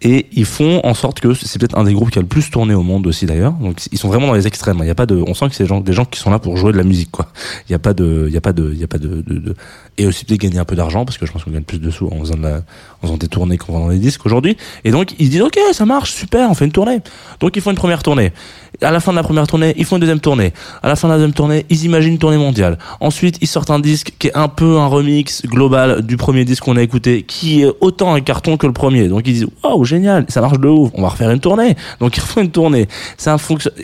Et 0.02 0.26
ils 0.32 0.46
font 0.46 0.80
en 0.82 0.94
sorte 0.94 1.20
que 1.20 1.34
c'est 1.34 1.58
peut-être 1.58 1.76
un 1.76 1.84
des 1.84 1.92
groupes 1.92 2.10
qui 2.10 2.18
a 2.18 2.22
le 2.22 2.28
plus 2.28 2.50
tourné 2.50 2.72
au 2.72 2.82
monde 2.82 3.06
aussi 3.06 3.26
d'ailleurs. 3.26 3.52
Donc 3.52 3.76
ils 3.92 3.98
sont 3.98 4.08
vraiment 4.08 4.28
dans 4.28 4.32
les 4.32 4.46
extrêmes. 4.46 4.78
Il 4.80 4.86
y 4.86 4.90
a 4.90 4.94
pas 4.94 5.04
de, 5.04 5.22
on 5.26 5.34
sent 5.34 5.50
que 5.50 5.54
c'est 5.54 5.64
des 5.64 5.92
gens, 5.92 6.04
qui 6.06 6.18
sont 6.18 6.30
là 6.30 6.38
pour 6.38 6.56
jouer 6.56 6.72
de 6.72 6.78
la 6.78 6.84
musique 6.84 7.10
quoi. 7.10 7.26
Il 7.68 7.72
y 7.72 7.74
a 7.74 7.78
pas 7.78 7.92
de, 7.92 8.24
il 8.26 8.32
y 8.32 8.36
a 8.36 8.40
pas 8.40 8.54
de, 8.54 8.70
il 8.72 8.78
y 8.80 8.84
a 8.84 8.88
pas 8.88 8.96
de, 8.96 9.08
de, 9.20 9.38
de- 9.38 9.54
et 9.98 10.06
aussi 10.06 10.24
peut-être 10.24 10.40
gagner 10.40 10.58
un 10.58 10.64
peu 10.64 10.74
d'argent 10.74 11.04
parce 11.04 11.18
que 11.18 11.26
je 11.26 11.32
pense 11.32 11.44
qu'on 11.44 11.50
gagne 11.50 11.64
plus 11.64 11.78
de 11.80 11.90
sous 11.90 12.06
en 12.06 12.18
faisant 12.20 12.36
de 12.36 12.42
la, 12.42 12.56
en 13.02 13.06
faisant 13.06 13.18
des 13.18 13.28
tournées 13.28 13.58
qu'en 13.58 13.74
vendant 13.74 13.90
des 13.90 13.98
disques 13.98 14.24
aujourd'hui. 14.24 14.56
Et 14.84 14.90
donc 14.90 15.12
ils 15.18 15.26
se 15.26 15.30
disent 15.32 15.42
ok, 15.42 15.58
ça 15.72 15.84
marche, 15.84 16.12
super, 16.12 16.48
on 16.50 16.54
fait 16.54 16.64
une 16.64 16.72
tournée. 16.72 17.00
Donc 17.40 17.56
ils 17.56 17.60
font 17.62 17.70
une 17.70 17.76
première 17.76 18.02
tournée. 18.02 18.32
À 18.80 18.92
la 18.92 19.00
fin 19.00 19.10
de 19.12 19.16
la 19.16 19.22
première 19.22 19.46
tournée, 19.46 19.74
ils 19.76 19.84
font 19.84 19.96
une 19.96 20.00
deuxième 20.00 20.20
tournée. 20.20 20.54
À 20.82 20.88
la 20.88 20.96
fin 20.96 21.08
de 21.08 21.12
la 21.12 21.18
deuxième 21.18 21.34
tournée, 21.34 21.66
ils 21.68 21.84
imaginent 21.84 22.12
une 22.12 22.18
tournée 22.18 22.38
mondiale. 22.38 22.78
Ensuite, 23.00 23.36
ils 23.42 23.46
sortent 23.48 23.70
un 23.70 23.80
disque 23.80 24.14
qui 24.18 24.28
est 24.28 24.34
un 24.36 24.48
peu 24.48 24.78
un 24.78 24.86
remix 24.86 25.44
global 25.44 26.00
du 26.00 26.16
premier 26.16 26.46
disque 26.46 26.62
qu'on 26.64 26.76
a 26.76 26.82
écouté, 26.82 27.24
qui 27.24 27.62
est 27.62 27.70
autant 27.82 28.14
un 28.14 28.20
carton 28.22 28.56
que 28.56 28.66
le 28.66 28.72
premier. 28.72 29.08
Donc 29.08 29.26
ils 29.26 29.34
disent 29.34 29.46
waouh 29.62 29.84
génial, 29.90 30.24
ça 30.28 30.40
marche 30.40 30.58
de 30.58 30.68
ouf, 30.68 30.90
on 30.94 31.02
va 31.02 31.08
refaire 31.08 31.30
une 31.30 31.40
tournée. 31.40 31.76
Donc 32.00 32.16
ils 32.16 32.20
refont 32.20 32.40
une 32.40 32.50
tournée. 32.50 32.88
Ça 33.16 33.36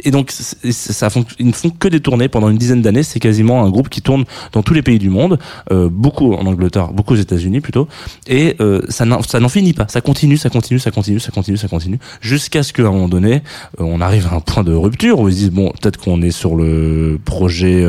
et 0.05 0.11
donc 0.11 0.31
ça. 0.31 1.09
Ils 1.39 1.47
ne 1.47 1.53
font 1.53 1.71
que 1.71 1.89
des 1.89 2.01
tournées 2.01 2.29
pendant 2.29 2.49
une 2.49 2.59
dizaine 2.59 2.83
d'années. 2.83 3.03
C'est 3.03 3.21
quasiment 3.21 3.65
un 3.65 3.71
groupe 3.71 3.89
qui 3.89 4.01
tourne 4.01 4.25
dans 4.53 4.63
tous 4.63 4.75
les 4.75 4.83
pays 4.83 4.99
du 4.99 5.11
monde, 5.11 5.39
euh, 5.71 5.89
beaucoup 5.91 6.33
en 6.35 6.47
Angleterre, 6.47 6.93
beaucoup 6.93 7.15
aux 7.15 7.23
États-Unis 7.29 7.61
plutôt. 7.61 7.89
Et 8.27 8.57
euh, 8.61 8.81
ça 8.89 9.05
n'en 9.05 9.49
finit 9.49 9.73
pas. 9.73 9.87
Ça 9.89 10.01
continue, 10.01 10.37
ça 10.37 10.49
continue, 10.49 10.79
ça 10.79 10.91
continue, 10.91 11.21
ça 11.21 11.33
continue, 11.33 11.57
ça 11.57 11.69
continue, 11.69 11.99
jusqu'à 12.21 12.63
ce 12.63 12.73
qu'à 12.73 12.83
un 12.83 12.93
moment 12.93 13.09
donné, 13.09 13.43
euh, 13.81 13.85
on 13.85 14.01
arrive 14.01 14.29
à 14.31 14.37
un 14.37 14.41
point 14.41 14.63
de 14.63 14.73
rupture 14.73 15.21
où 15.21 15.29
ils 15.29 15.35
se 15.35 15.39
disent 15.39 15.51
bon 15.51 15.73
peut-être 15.81 15.99
qu'on 15.99 16.23
est 16.23 16.31
sur 16.31 16.55
le 16.55 17.19
projet 17.25 17.85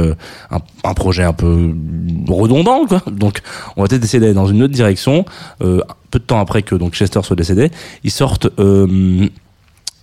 un, 0.52 0.60
un 0.84 0.94
projet 0.94 1.24
un 1.24 1.34
peu 1.34 1.74
redondant 2.28 2.86
quoi 2.86 3.02
donc 3.12 3.42
on 3.76 3.82
va 3.82 3.88
peut-être 3.88 4.04
essayer 4.04 4.20
d'aller 4.20 4.34
dans 4.34 4.48
une 4.48 4.64
autre 4.64 4.74
direction 4.74 5.26
peu 6.12 6.20
de 6.20 6.24
temps 6.24 6.40
après 6.40 6.64
que 6.64 6.76
donc 6.76 6.94
Chester 6.94 7.22
soit 7.24 7.36
décédé 7.36 7.72
ils 8.04 8.12
sortent 8.12 8.48
euh, 8.60 9.28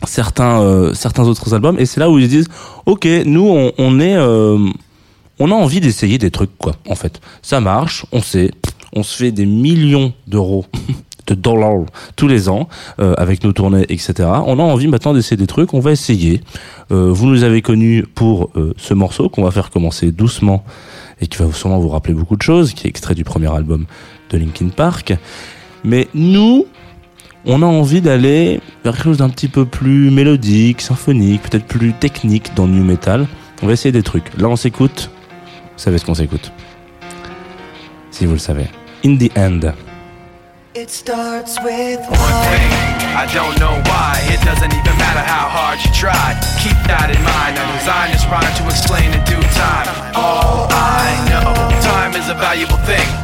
certains 0.07 0.61
euh, 0.61 0.95
certains 0.95 1.25
autres 1.25 1.55
albums 1.55 1.79
et 1.79 1.87
c'est 1.87 2.01
là 2.01 2.11
où 2.11 2.19
ils 2.19 2.25
se 2.25 2.31
disent 2.31 2.49
ok 2.87 3.07
nous 3.25 3.73
on, 3.79 4.01
est 4.01 4.17
euh, 4.17 4.59
on 5.39 5.51
a 5.51 5.55
envie 5.55 5.81
d'essayer 5.81 6.19
des 6.19 6.31
trucs 6.31 6.57
quoi 6.59 6.73
en 6.89 6.95
fait. 6.95 7.21
Ça 7.43 7.61
marche 7.61 8.07
on 8.13 8.21
sait 8.21 8.51
on 8.93 9.03
se 9.03 9.17
fait 9.17 9.33
des 9.33 9.47
millions 9.47 10.13
d'euros 10.27 10.67
de 11.27 11.35
dollars 11.35 11.87
tous 12.17 12.29
les 12.29 12.51
ans 12.51 12.69
avec 12.99 13.45
nos 13.45 13.53
tournées 13.53 13.87
etc 13.89 14.29
on 14.47 14.59
a 14.59 14.63
envie 14.63 14.89
maintenant 14.89 15.15
d'essayer 15.15 15.39
des 15.39 15.47
trucs 15.47 15.73
on 15.73 15.81
va 15.81 15.93
essayer. 15.93 16.43
Vous 16.91 17.27
nous 17.27 17.45
avez 17.45 17.63
connus 17.63 18.05
pour 18.15 18.51
ce 18.77 18.93
morceau 18.93 19.31
qu'on 19.31 19.43
va 19.43 19.51
faire 19.51 19.71
commencer 19.71 20.13
doucement 20.13 20.65
et 21.23 21.27
qui 21.27 21.39
va 21.39 21.51
sûrement 21.53 21.79
vous 21.79 21.89
rappeler 21.89 22.13
beaucoup 22.13 22.37
de 22.37 22.43
choses 22.43 22.75
qui 22.75 22.87
est 22.87 22.91
extrait 22.91 23.15
du 23.15 23.25
premier 23.25 23.51
album 23.55 23.87
de 24.31 24.39
Linkin 24.39 24.69
Park 24.69 25.15
mais 25.85 26.09
nous 26.15 26.67
on 27.47 27.63
a 27.63 27.67
envie 27.67 28.01
d'aller 28.01 28.61
vers 28.85 28.95
quelque 28.95 29.05
chose 29.05 29.19
d'un 29.19 29.29
petit 29.29 29.49
peu 29.49 29.67
plus 29.67 30.11
mélodique, 30.11 30.81
symphonique, 30.81 31.43
peut-être 31.43 31.67
plus 31.67 31.93
technique 31.93 32.55
dans 32.55 32.65
le 32.65 32.73
new 32.73 32.85
metal. 32.85 33.27
On 33.63 33.67
va 33.67 33.75
essayer 33.75 33.93
des 33.93 34.03
trucs. 34.03 34.37
Là, 34.39 34.49
on 34.49 34.57
s'écoute. 34.57 35.11
Vous 35.43 35.83
savez 35.83 35.99
ce 35.99 36.07
qu'on 36.07 36.15
s'écoute. 36.15 36.53
Si 38.11 38.27
vous 38.27 38.33
le 38.33 38.39
savez. 38.39 38.67
In 39.05 39.17
the 39.17 39.31
end. 39.37 39.73
It 40.75 40.91
starts 40.91 41.57
with 41.63 42.01
One 42.09 42.19
thing, 42.49 42.73
I 43.15 43.27
don't 43.33 43.57
know 43.61 43.79
why. 43.85 44.19
It 44.33 44.41
doesn't 44.45 44.73
even 44.73 44.99
matter 44.99 45.21
how 45.21 45.49
hard 45.49 45.79
you 45.85 45.93
try. 45.93 46.35
Keep 46.63 46.77
that 46.89 47.11
in 47.15 47.23
mind. 47.23 47.59
I 47.59 47.65
designed 47.79 48.13
this 48.13 48.27
rhyme 48.27 48.55
to 48.57 48.65
explain 48.67 49.13
in 49.13 49.23
due 49.25 49.41
time. 49.55 49.87
All 50.17 50.67
I 50.71 51.15
know, 51.29 51.55
time 51.81 52.15
is 52.21 52.29
a 52.29 52.35
valuable 52.35 52.79
thing. 52.79 53.24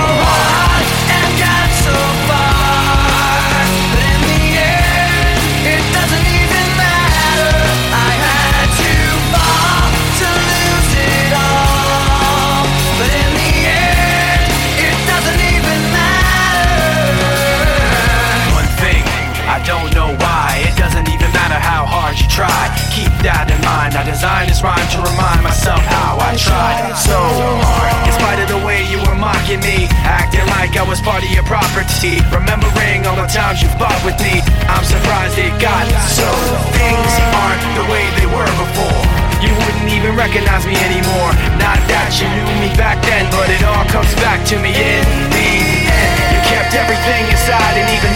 Remembering 32.01 33.05
all 33.05 33.13
the 33.13 33.29
times 33.29 33.61
you 33.61 33.69
fought 33.77 34.01
with 34.01 34.17
me, 34.25 34.41
I'm 34.65 34.81
surprised 34.81 35.37
it 35.37 35.53
got 35.61 35.85
so. 36.09 36.25
Things 36.73 37.13
aren't 37.29 37.61
the 37.77 37.85
way 37.93 38.01
they 38.17 38.25
were 38.25 38.49
before. 38.57 39.05
You 39.37 39.53
wouldn't 39.53 39.85
even 39.85 40.17
recognize 40.17 40.65
me 40.65 40.73
anymore. 40.81 41.29
Not 41.61 41.77
that 41.93 42.09
you 42.17 42.25
knew 42.25 42.49
me 42.57 42.73
back 42.73 42.97
then, 43.05 43.29
but 43.29 43.53
it 43.53 43.61
all 43.61 43.85
comes 43.93 44.09
back 44.17 44.41
to 44.49 44.57
me 44.57 44.73
in 44.73 45.05
the 45.29 45.45
end. 45.93 46.17
You 46.33 46.41
kept 46.49 46.73
everything 46.73 47.21
inside, 47.29 47.77
and 47.77 47.85
even 47.93 48.09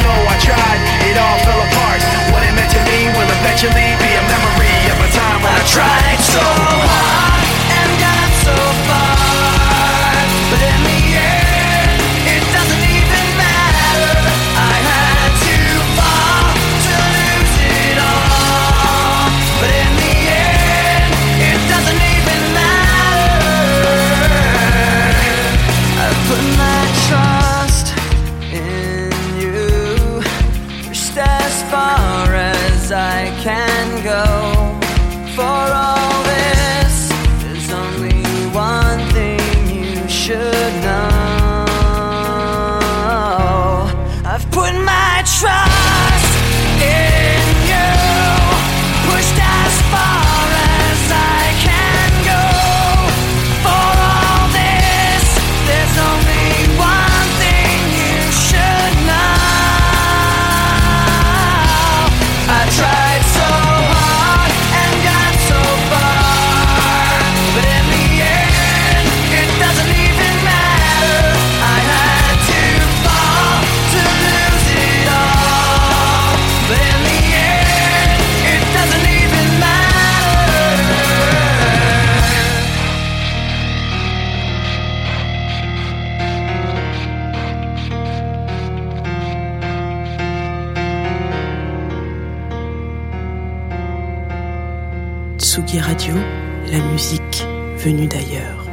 venue 97.85 98.07
d'ailleurs. 98.07 98.64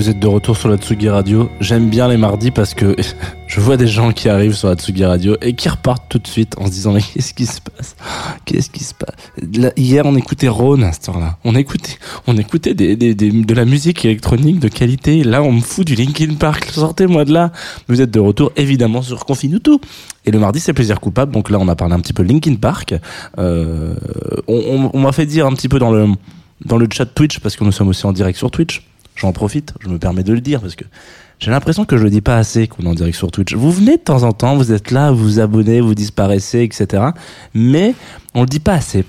Vous 0.00 0.08
êtes 0.08 0.18
de 0.18 0.26
retour 0.28 0.56
sur 0.56 0.70
la 0.70 0.78
Tsugi 0.78 1.10
Radio. 1.10 1.50
J'aime 1.60 1.90
bien 1.90 2.08
les 2.08 2.16
mardis 2.16 2.50
parce 2.50 2.72
que 2.72 2.96
je 3.46 3.60
vois 3.60 3.76
des 3.76 3.86
gens 3.86 4.12
qui 4.12 4.30
arrivent 4.30 4.54
sur 4.54 4.68
la 4.68 4.74
Tsugi 4.74 5.04
Radio 5.04 5.36
et 5.42 5.52
qui 5.52 5.68
repartent 5.68 6.06
tout 6.08 6.18
de 6.18 6.26
suite 6.26 6.54
en 6.58 6.64
se 6.64 6.70
disant 6.70 6.94
mais 6.94 7.02
qu'est-ce 7.02 7.34
qui 7.34 7.44
se 7.44 7.60
passe? 7.60 7.96
Qu'est-ce 8.46 8.70
qui 8.70 8.82
se 8.82 8.94
passe? 8.94 9.14
Hier 9.76 10.06
on 10.06 10.16
écoutait 10.16 10.48
Rhône 10.48 10.84
à 10.84 10.92
cette 10.92 11.10
heure-là. 11.10 11.36
On 11.44 11.54
écoutait, 11.54 11.98
on 12.26 12.38
écoutait 12.38 12.72
de 12.72 13.54
la 13.54 13.64
musique 13.66 14.02
électronique 14.06 14.58
de 14.58 14.68
qualité. 14.68 15.22
Là 15.22 15.42
on 15.42 15.52
me 15.52 15.60
fout 15.60 15.86
du 15.86 15.96
Linkin 15.96 16.32
Park. 16.38 16.64
Sortez-moi 16.72 17.26
de 17.26 17.34
là. 17.34 17.52
Vous 17.86 18.00
êtes 18.00 18.10
de 18.10 18.20
retour 18.20 18.52
évidemment 18.56 19.02
sur 19.02 19.26
Confine 19.26 19.60
tout. 19.60 19.82
Et 20.24 20.30
le 20.30 20.38
mardi 20.38 20.60
c'est 20.60 20.72
plaisir 20.72 20.98
coupable. 20.98 21.32
Donc 21.32 21.50
là 21.50 21.58
on 21.60 21.68
a 21.68 21.76
parlé 21.76 21.92
un 21.92 22.00
petit 22.00 22.14
peu 22.14 22.22
Linkin 22.22 22.54
Park. 22.54 22.94
Euh, 23.36 23.94
on 24.48 24.54
on- 24.56 24.90
on 24.94 25.00
m'a 25.00 25.12
fait 25.12 25.26
dire 25.26 25.44
un 25.46 25.52
petit 25.52 25.68
peu 25.68 25.78
dans 25.78 25.92
le 25.92 26.06
dans 26.64 26.78
le 26.78 26.88
chat 26.90 27.04
Twitch 27.04 27.38
parce 27.40 27.54
que 27.56 27.64
nous 27.64 27.72
sommes 27.72 27.88
aussi 27.88 28.06
en 28.06 28.12
direct 28.12 28.38
sur 28.38 28.50
Twitch. 28.50 28.86
J'en 29.16 29.32
profite, 29.32 29.74
je 29.80 29.88
me 29.88 29.98
permets 29.98 30.22
de 30.22 30.32
le 30.32 30.40
dire 30.40 30.60
parce 30.60 30.76
que 30.76 30.84
j'ai 31.38 31.50
l'impression 31.50 31.84
que 31.86 31.96
je 31.96 32.04
le 32.04 32.10
dis 32.10 32.20
pas 32.20 32.36
assez 32.36 32.68
qu'on 32.68 32.84
en 32.86 32.94
direct 32.94 33.16
sur 33.16 33.30
Twitch. 33.30 33.54
Vous 33.54 33.72
venez 33.72 33.96
de 33.96 34.02
temps 34.02 34.24
en 34.24 34.32
temps, 34.32 34.56
vous 34.56 34.72
êtes 34.72 34.90
là, 34.90 35.10
vous 35.10 35.22
vous 35.22 35.40
abonnez, 35.40 35.80
vous 35.80 35.94
disparaissez, 35.94 36.62
etc. 36.62 37.02
Mais 37.54 37.94
on 38.34 38.42
le 38.42 38.46
dit 38.46 38.60
pas 38.60 38.74
assez. 38.74 39.04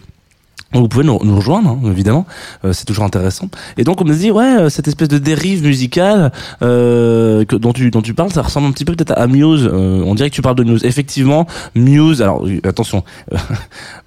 Vous 0.74 0.88
pouvez 0.88 1.04
nous, 1.04 1.20
nous 1.24 1.36
rejoindre, 1.36 1.70
hein, 1.70 1.80
évidemment, 1.90 2.26
Euh, 2.64 2.74
c'est 2.74 2.86
toujours 2.86 3.04
intéressant. 3.04 3.50
Et 3.78 3.84
donc 3.84 4.00
on 4.02 4.06
me 4.06 4.14
dit, 4.14 4.32
ouais, 4.32 4.44
euh, 4.44 4.70
cette 4.70 4.88
espèce 4.88 5.08
de 5.10 5.18
dérive 5.18 5.64
musicale 5.64 6.32
euh, 6.62 7.44
que, 7.46 7.56
dont, 7.56 7.74
tu, 7.74 7.92
dont 7.92 8.02
tu 8.02 8.14
parles, 8.14 8.32
ça 8.32 8.42
ressemble 8.42 8.68
un 8.68 8.72
petit 8.72 8.86
peu 8.86 8.94
peut-être 8.96 9.14
à 9.18 9.28
Muse. 9.28 9.70
Euh, 9.72 10.04
on 10.06 10.16
dirait 10.16 10.30
que 10.30 10.36
tu 10.36 10.42
parles 10.42 10.56
de 10.56 10.64
Muse. 10.64 10.84
Effectivement, 10.86 11.46
Muse, 11.76 12.22
alors 12.22 12.46
euh, 12.46 12.60
attention, 12.64 13.04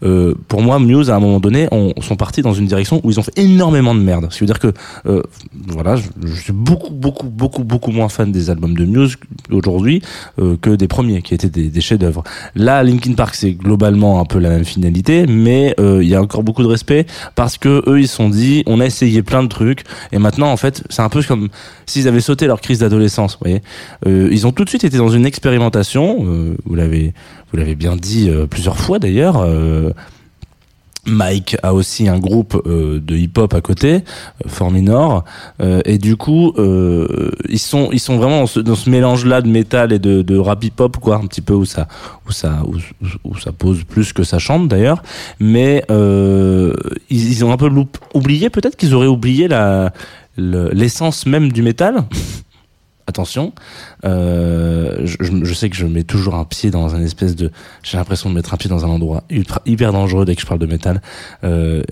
euh, 0.05 0.35
pour 0.49 0.63
moi, 0.63 0.79
Muse, 0.79 1.11
à 1.11 1.17
un 1.17 1.21
moment 1.21 1.41
donné, 1.41 1.69
on, 1.71 1.93
sont 2.01 2.17
partis 2.17 2.43
dans 2.43 2.53
une 2.53 2.67
direction 2.67 3.01
où 3.03 3.11
ils 3.11 3.19
ont 3.19 3.23
fait 3.23 3.39
énormément 3.39 3.95
de 3.95 4.01
merde. 4.01 4.27
Ce 4.31 4.39
qui 4.39 4.41
veut 4.41 4.47
dire 4.47 4.59
que, 4.59 4.73
voilà, 5.69 5.97
je, 5.97 6.09
je 6.25 6.35
suis 6.35 6.53
beaucoup, 6.53 6.93
beaucoup, 6.93 7.29
beaucoup, 7.29 7.65
beaucoup 7.65 7.91
moins 7.91 8.09
fan 8.09 8.31
des 8.31 8.51
albums 8.51 8.77
de 8.77 8.85
Muse 8.85 9.17
aujourd'hui 9.51 10.03
que 10.61 10.71
des 10.75 10.89
premiers, 10.89 11.23
qui 11.23 11.35
étaient 11.35 11.49
des, 11.49 11.69
des 11.69 11.81
chefs-d'œuvre. 11.81 12.23
Là, 12.55 12.83
Linkin 12.83 13.15
Park, 13.15 13.35
c'est 13.35 13.53
globalement 13.53 14.21
un 14.21 14.25
peu 14.25 14.39
la 14.39 14.51
même 14.51 14.65
finalité, 14.65 15.27
mais 15.27 15.75
il 15.79 16.09
y 16.09 16.15
a 16.15 16.21
encore 16.23 16.43
beaucoup 16.43 16.54
de 16.63 16.69
respect 16.69 17.07
parce 17.35 17.59
que 17.59 17.83
eux, 17.89 18.01
ils 18.01 18.09
se 18.09 18.17
sont 18.17 18.29
dit, 18.29 18.63
on 18.67 18.81
a 18.81 18.87
essayé 18.87 19.23
plein 19.23 19.43
de 19.43 19.49
trucs, 19.49 19.85
et 20.13 20.19
maintenant, 20.19 20.51
en 20.51 20.57
fait, 20.57 20.85
c'est 20.91 21.03
un 21.03 21.09
peu 21.09 21.23
comme 21.23 21.49
s'ils 21.87 22.09
avaient 22.09 22.21
sauté 22.21 22.47
leur 22.47 22.61
crise 22.61 22.79
d'adolescence. 22.79 23.35
Vous 23.35 23.41
voyez, 23.45 23.63
euh, 24.07 24.29
ils 24.31 24.47
ont 24.47 24.53
tout 24.53 24.65
de 24.65 24.69
suite 24.69 24.85
été 24.85 24.97
dans 24.97 25.09
une 25.09 25.27
expérimentation. 25.27 26.25
euh, 26.27 26.57
vous 26.65 26.75
l'avez, 26.75 27.13
vous 27.51 27.59
l'avez 27.59 27.75
bien 27.75 27.97
dit 27.97 28.29
euh, 28.31 28.47
plusieurs 28.47 28.79
fois 28.79 28.99
d'ailleurs. 28.99 29.45
Mike 31.07 31.57
a 31.63 31.75
aussi 31.75 32.09
un 32.09 32.19
groupe 32.19 32.61
euh, 32.67 33.01
de 33.01 33.17
hip-hop 33.17 33.53
à 33.55 33.61
côté, 33.61 33.95
euh, 33.95 34.01
Fort 34.49 34.71
Minor, 34.71 35.25
euh, 35.61 35.81
et 35.85 35.99
du 35.99 36.17
coup 36.17 36.53
euh, 36.59 37.31
ils 37.49 37.59
sont 37.59 37.91
ils 37.93 38.01
sont 38.01 38.17
vraiment 38.17 38.41
dans 38.41 38.47
ce, 38.47 38.75
ce 38.75 38.91
mélange-là 38.91 39.43
de 39.43 39.49
métal 39.49 39.93
et 39.93 39.99
de, 39.99 40.23
de 40.23 40.37
rap 40.39 40.63
hip-hop 40.65 40.97
quoi, 40.99 41.17
un 41.17 41.27
petit 41.27 41.41
peu 41.43 41.55
où 41.55 41.65
ça 41.65 41.87
où 42.29 42.33
ça 42.33 42.63
où, 43.25 43.37
ça 43.39 43.53
pose 43.53 43.85
plus 43.85 44.13
que 44.13 44.25
ça 44.25 44.39
chante 44.39 44.69
d'ailleurs, 44.69 45.03
mais 45.41 45.85
euh, 45.91 46.73
ils, 47.11 47.33
ils 47.33 47.45
ont 47.45 47.53
un 47.53 47.57
peu 47.57 47.71
oublié 48.15 48.51
peut-être 48.51 48.77
qu'ils 48.77 48.95
auraient 48.95 49.07
oublié 49.07 49.49
la 49.49 49.93
le- 50.37 50.71
l'essence 50.73 51.27
même 51.27 51.53
du 51.53 51.63
métal. 51.63 52.05
Attention, 53.07 53.53
euh, 54.05 55.03
je, 55.05 55.17
je- 55.45 55.55
sais 55.55 55.69
que 55.71 55.77
je 55.77 55.87
mets 55.87 56.05
toujours 56.05 56.35
un 56.35 56.45
pied 56.45 56.71
dans 56.71 56.95
un 56.95 57.03
espèce 57.03 57.37
de. 57.37 57.51
J'ai 57.83 57.97
l'impression 57.99 58.31
de 58.31 58.35
mettre 58.35 58.55
un 58.55 58.57
pied 58.57 58.71
dans 58.71 58.85
un 58.85 58.89
endroit 58.89 59.25
hyper 59.67 59.93
dangereux 59.93 60.25
dès 60.25 60.35
que 60.35 60.41
je 60.41 60.47
parle 60.47 60.61
de 60.61 60.67
métal. 60.67 61.03
Euh, 61.45 61.83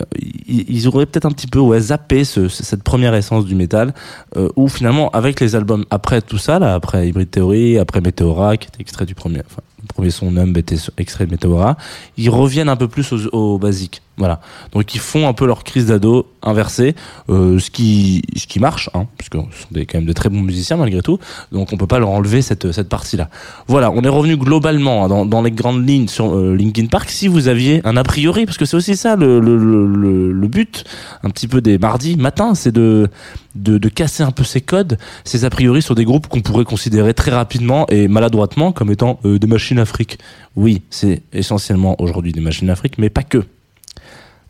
ils, 0.47 0.87
auraient 0.87 1.05
peut-être 1.05 1.25
un 1.25 1.31
petit 1.31 1.47
peu 1.47 1.59
ouais, 1.59 1.79
zappé 1.79 2.23
ce- 2.23 2.47
cette 2.49 2.83
première 2.83 3.13
essence 3.13 3.45
du 3.45 3.55
métal, 3.55 3.93
euh, 4.37 4.49
où 4.55 4.67
finalement, 4.67 5.09
avec 5.11 5.39
les 5.39 5.55
albums 5.55 5.85
après 5.91 6.21
tout 6.21 6.37
ça, 6.37 6.59
là, 6.59 6.73
après 6.73 7.07
Hybrid 7.07 7.29
Theory, 7.29 7.77
après 7.77 8.01
Meteora, 8.01 8.57
qui 8.57 8.67
était 8.67 8.81
extrait 8.81 9.05
du 9.05 9.15
premier, 9.15 9.41
enfin, 9.45 9.61
le 9.81 9.87
premier 9.87 10.09
son 10.11 10.31
Numb 10.31 10.57
était 10.57 10.77
extrait 10.97 11.25
de 11.25 11.31
Meteora, 11.31 11.77
ils 12.17 12.29
reviennent 12.29 12.69
un 12.69 12.75
peu 12.75 12.87
plus 12.87 13.11
aux, 13.13 13.27
aux 13.35 13.59
basiques. 13.59 14.01
Voilà. 14.17 14.41
Donc 14.73 14.93
ils 14.93 14.99
font 14.99 15.27
un 15.27 15.33
peu 15.33 15.47
leur 15.47 15.63
crise 15.63 15.87
d'ado 15.87 16.27
inversée, 16.43 16.93
euh, 17.29 17.57
ce 17.57 17.71
qui 17.71 18.21
ce 18.35 18.45
qui 18.45 18.59
marche, 18.59 18.89
hein, 18.93 19.07
parce 19.17 19.29
que 19.29 19.39
ce 19.51 19.61
sont 19.63 19.67
des, 19.71 19.87
quand 19.87 19.97
même 19.97 20.07
de 20.07 20.13
très 20.13 20.29
bons 20.29 20.41
musiciens 20.41 20.77
malgré 20.77 21.01
tout. 21.01 21.17
Donc 21.51 21.73
on 21.73 21.77
peut 21.77 21.87
pas 21.87 21.97
leur 21.97 22.09
enlever 22.11 22.43
cette 22.43 22.71
cette 22.71 22.89
partie-là. 22.89 23.29
Voilà, 23.67 23.89
on 23.89 24.01
est 24.03 24.09
revenu 24.09 24.37
globalement 24.37 25.05
hein, 25.05 25.07
dans, 25.07 25.25
dans 25.25 25.41
les 25.41 25.49
grandes 25.49 25.87
lignes 25.87 26.07
sur 26.07 26.35
euh, 26.37 26.55
Linkin 26.55 26.85
Park. 26.85 27.09
Si 27.09 27.27
vous 27.27 27.47
aviez 27.47 27.81
un 27.85 27.97
a 27.97 28.03
priori, 28.03 28.45
parce 28.45 28.57
que 28.59 28.65
c'est 28.65 28.77
aussi 28.77 28.95
ça 28.95 29.15
le, 29.15 29.39
le, 29.39 29.57
le, 29.57 30.31
le- 30.31 30.47
but, 30.47 30.83
un 31.23 31.31
petit 31.31 31.47
peu 31.47 31.61
des 31.61 31.79
mardis 31.79 32.15
matins, 32.15 32.53
c'est 32.53 32.71
de, 32.71 33.09
de 33.55 33.79
de 33.79 33.89
casser 33.89 34.21
un 34.21 34.29
peu 34.29 34.43
ces 34.43 34.61
codes, 34.61 34.99
ces 35.23 35.45
a 35.45 35.49
priori 35.49 35.81
sur 35.81 35.95
des 35.95 36.05
groupes 36.05 36.27
qu'on 36.27 36.41
pourrait 36.41 36.65
considérer 36.65 37.15
très 37.15 37.31
rapidement 37.31 37.87
et 37.89 38.07
maladroitement 38.07 38.71
comme 38.71 38.91
étant 38.91 39.19
euh, 39.25 39.39
des 39.39 39.47
machines 39.47 39.79
afriques. 39.79 40.19
Oui, 40.55 40.83
c'est 40.91 41.23
essentiellement 41.33 41.95
aujourd'hui 41.99 42.31
des 42.31 42.41
machines 42.41 42.69
afriques, 42.69 42.99
mais 42.99 43.09
pas 43.09 43.23
que 43.23 43.43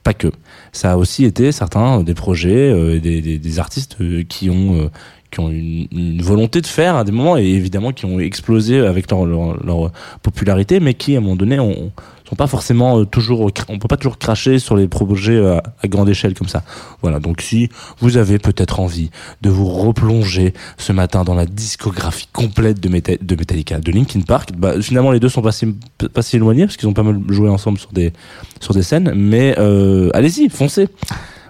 pas 0.04 0.14
que. 0.14 0.28
Ça 0.72 0.94
a 0.94 0.98
aussi 0.98 1.26
été 1.26 1.52
certains 1.52 2.00
euh, 2.00 2.04
des 2.04 2.14
projets, 2.14 2.72
euh, 2.72 3.00
des, 3.00 3.60
artistes 3.60 3.98
euh, 4.02 4.24
qui 4.28 4.50
ont 4.50 4.78
euh, 4.78 4.90
qui 5.32 5.40
ont 5.40 5.50
une, 5.50 5.88
une 5.92 6.22
volonté 6.22 6.62
de 6.62 6.68
faire 6.68 6.96
à 6.96 7.04
des 7.04 7.12
moments 7.12 7.38
et 7.38 7.46
évidemment 7.46 7.92
qui 7.92 8.06
ont 8.06 8.20
explosé 8.20 8.80
avec 8.80 9.10
leur, 9.10 9.26
leur, 9.26 9.64
leur 9.66 9.92
popularité, 10.22 10.80
mais 10.80 10.94
qui 10.94 11.16
à 11.16 11.18
un 11.18 11.22
moment 11.22 11.36
donné 11.36 11.60
ont, 11.60 11.92
sont 12.34 12.36
pas 12.36 12.48
forcément 12.48 13.00
euh, 13.00 13.06
toujours, 13.06 13.52
on 13.70 13.80
peut 13.80 13.88
pas 13.88 13.98
toujours 13.98 14.18
cracher 14.18 14.58
sur 14.58 14.76
les 14.76 14.88
projets 14.88 15.36
euh, 15.36 15.60
à 15.82 15.88
grande 15.88 16.10
échelle 16.10 16.34
comme 16.34 16.48
ça. 16.48 16.64
Voilà. 17.02 17.20
Donc 17.20 17.42
si 17.42 17.70
vous 18.00 18.18
avez 18.18 18.40
peut-être 18.40 18.80
envie 18.80 19.12
de 19.42 19.50
vous 19.50 19.68
replonger 19.68 20.54
ce 20.78 20.92
matin 20.92 21.24
dans 21.24 21.36
la 21.36 21.46
discographie 21.46 22.28
complète 22.34 22.80
de, 22.80 22.90
de 22.90 23.36
Metallica, 23.36 23.80
de 23.80 23.92
Linkin 23.92 24.22
Park, 24.22 24.50
bah, 24.58 24.82
finalement 24.82 25.12
les 25.12 25.20
deux 25.20 25.30
sont 25.30 25.44
pas 25.44 25.52
si, 25.52 25.76
pas 26.14 26.24
si 26.24 26.38
éloignés 26.38 26.66
parce 26.66 26.78
qu'ils 26.78 26.90
ont 26.90 26.94
pas 26.94 27.04
mal 27.04 27.20
joué 27.30 27.50
ensemble 27.50 27.78
sur 27.78 27.92
des 27.92 28.14
sur 28.60 28.74
des 28.74 28.84
scènes, 28.84 29.14
mais 29.16 29.56
euh, 29.60 30.10
allez-y, 30.14 30.50
foncez. 30.50 30.88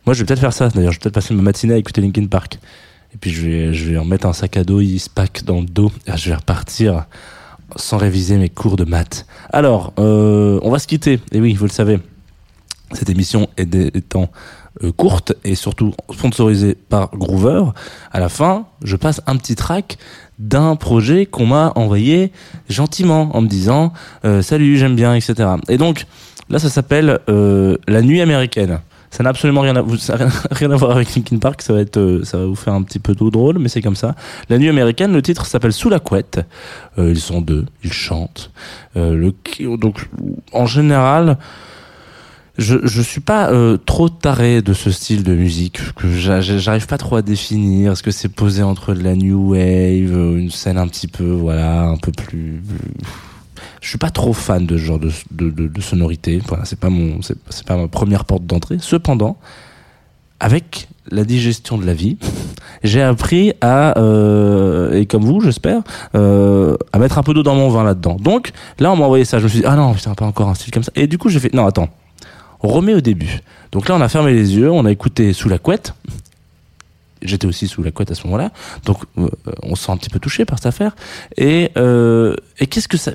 Moi, 0.06 0.13
je 0.13 0.19
vais 0.19 0.26
peut-être 0.26 0.41
faire 0.41 0.52
ça. 0.52 0.67
D'ailleurs, 0.67 0.91
je 0.91 0.98
vais 0.98 1.04
peut-être 1.04 1.15
passer 1.15 1.34
ma 1.34 1.41
matinée 1.41 1.76
à 1.76 1.78
écouter 1.78 2.02
Linkin 2.02 2.26
Park. 2.26 2.60
Et 3.13 3.17
puis, 3.17 3.32
je 3.32 3.48
vais, 3.48 3.74
je 3.74 3.89
vais 3.89 3.98
en 3.98 4.04
mettre 4.04 4.26
un 4.26 4.34
sac 4.34 4.58
à 4.58 4.63
dos 4.65 4.82
pack 5.15 5.43
dans 5.46 5.62
le 5.62 5.65
dos. 5.65 5.91
Et 6.08 6.17
je 6.17 6.30
vais 6.30 6.36
repartir 6.36 7.06
sans 7.76 7.98
réviser 7.98 8.38
mes 8.38 8.50
cours 8.50 8.76
de 8.76 8.86
maths. 8.86 9.26
Alors, 9.52 9.94
euh, 10.00 10.60
on 10.64 10.70
va 10.70 10.80
se 10.80 10.88
quitter. 10.88 11.20
Et 11.32 11.40
oui, 11.40 11.54
vous 11.54 11.66
le 11.66 11.72
savez, 11.72 12.00
cette 12.94 13.10
émission 13.10 13.48
est 13.58 13.74
étant 13.96 14.30
euh, 14.84 14.92
courte 14.92 15.34
et 15.44 15.56
surtout 15.56 15.94
sponsorisée 16.12 16.76
par 16.76 17.12
Groover. 17.16 17.66
À 18.12 18.20
la 18.20 18.30
fin, 18.30 18.66
je 18.84 18.96
passe 18.96 19.22
un 19.28 19.38
petit 19.38 19.56
track 19.56 19.98
d'un 20.40 20.76
projet 20.76 21.26
qu'on 21.26 21.46
m'a 21.46 21.72
envoyé 21.76 22.32
gentiment 22.70 23.36
en 23.36 23.42
me 23.42 23.48
disant 23.48 23.94
euh, 24.26 24.42
salut 24.42 24.78
j'aime 24.78 24.96
bien 24.96 25.14
etc 25.14 25.48
et 25.70 25.78
donc 25.78 26.08
là 26.50 26.58
ça 26.58 26.72
s'appelle 26.72 27.20
la 27.28 28.02
nuit 28.02 28.20
américaine 28.20 28.80
ça 29.13 29.21
n'a 29.23 29.30
absolument 29.30 29.62
rien 29.62 29.76
à, 29.76 29.82
rien, 30.52 30.71
à 30.71 30.76
voir 30.76 30.91
avec 30.91 31.13
Linkin 31.15 31.38
Park 31.38 31.62
ça 31.62 31.71
va 31.73 31.80
être 31.82 31.97
euh, 31.97 32.23
ça 32.23 32.38
va 32.39 32.45
vous 32.45 32.56
faire 32.56 32.73
un 32.73 32.82
petit 32.82 32.99
peu 32.99 33.13
tout 33.13 33.30
drôle 33.30 33.60
mais 33.60 33.69
c'est 33.69 33.82
comme 33.82 33.95
ça. 33.95 34.15
La 34.49 34.58
nuit 34.58 34.69
américaine 34.69 35.13
le 35.13 35.21
titre 35.21 35.45
s'appelle 35.45 35.71
sous 35.73 35.89
la 35.89 35.99
couette. 35.99 36.39
Euh, 36.97 37.12
ils 37.12 37.19
sont 37.19 37.39
deux 37.41 37.65
ils 37.84 37.93
chantent. 37.93 38.52
Euh, 38.97 39.13
le 39.15 39.34
donc 39.78 40.10
en 40.52 40.65
général 40.65 41.38
je 42.58 42.78
je 42.84 43.02
suis 43.02 43.21
pas 43.21 43.49
euh, 43.52 43.78
trop 43.78 44.10
taré 44.10 44.62
de 44.62 44.73
ce 44.73 44.91
style 44.91 45.23
de 45.23 45.34
musique 45.36 45.80
que 45.95 46.08
j'a- 46.12 46.41
j'arrive 46.41 46.86
pas 46.88 46.97
trop 46.99 47.15
à 47.15 47.21
définir. 47.23 47.93
Est-ce 47.93 48.04
que 48.04 48.12
c'est 48.12 48.30
posé 48.30 48.62
entre 48.62 48.93
de 48.93 49.04
la 49.04 49.15
new 49.15 49.52
wave 49.54 50.12
euh, 50.15 50.38
une 50.38 50.52
scène 50.52 50.78
un 50.78 50.88
petit 50.88 51.08
peu 51.08 51.32
voilà 51.32 51.82
un 51.84 51.97
peu 51.97 52.12
plus 52.12 52.62
je 53.84 53.89
suis 53.89 53.98
pas 53.98 54.10
trop 54.10 54.34
fan 54.34 54.65
de 54.65 54.78
ce 54.78 54.84
genre 54.84 55.00
de 55.00 55.12
de, 55.32 55.82
sonorité 55.82 56.41
voilà 56.48 56.65
c'est 56.65 56.80
pas 56.80 56.89
mon 56.89 57.22
c'est 57.22 57.65
pas 57.65 57.78
ma 57.78 57.88
première 57.88 58.26
porte 58.26 58.46
d'entrée 58.46 58.78
cependant 58.80 59.38
avec 60.39 60.88
la 61.10 61.24
digestion 61.24 61.78
de 61.78 61.86
la 61.86 61.93
vie, 61.93 62.17
j'ai 62.84 63.02
appris 63.02 63.54
à, 63.62 63.98
euh, 63.98 64.93
et 64.93 65.06
comme 65.06 65.24
vous, 65.24 65.41
j'espère, 65.41 65.82
euh, 66.15 66.76
à 66.91 67.00
mettre 67.00 67.17
un 67.17 67.24
peu 67.24 67.34
d'eau 67.34 67.43
dans 67.43 67.56
mon 67.56 67.69
vin 67.69 67.84
là-dedans. 67.84 68.17
Donc, 68.19 68.52
là, 68.80 68.91
on 68.91 68.96
m'a 68.96 69.06
envoyé 69.06 69.26
ça. 69.26 69.39
Je 69.39 69.46
me 69.46 69.50
suis 69.50 69.60
dit, 69.60 69.65
ah 69.65 69.76
non, 69.76 69.93
putain, 69.93 70.13
pas 70.15 70.26
encore 70.26 70.50
un 70.50 70.56
style 70.56 70.72
comme 70.72 70.84
ça. 70.84 70.91
Et 70.96 71.08
du 71.08 71.17
coup, 71.17 71.30
j'ai 71.30 71.39
fait, 71.39 71.54
non, 71.54 71.65
attends, 71.65 71.89
on 72.62 72.67
remet 72.67 72.93
au 72.93 73.02
début. 73.02 73.39
Donc 73.72 73.88
là, 73.88 73.96
on 73.96 74.02
a 74.02 74.10
fermé 74.10 74.34
les 74.34 74.56
yeux, 74.56 74.69
on 74.69 74.86
a 74.86 74.91
écouté 74.91 75.34
sous 75.34 75.50
la 75.50 75.60
couette. 75.60 75.93
J'étais 77.22 77.48
aussi 77.48 77.69
sous 77.69 77.82
la 77.82 77.91
couette 77.91 78.12
à 78.12 78.15
ce 78.15 78.26
moment-là. 78.26 78.52
Donc, 78.84 78.98
euh, 79.17 79.30
on 79.63 79.76
se 79.76 79.86
sent 79.86 79.91
un 79.93 79.98
petit 79.98 80.10
peu 80.10 80.19
touché 80.19 80.43
par 80.43 80.58
cette 80.58 80.67
affaire. 80.67 80.93
Et, 81.38 81.72
et 82.60 82.67
qu'est-ce 82.67 82.89
que 82.89 82.98
ça, 82.98 83.13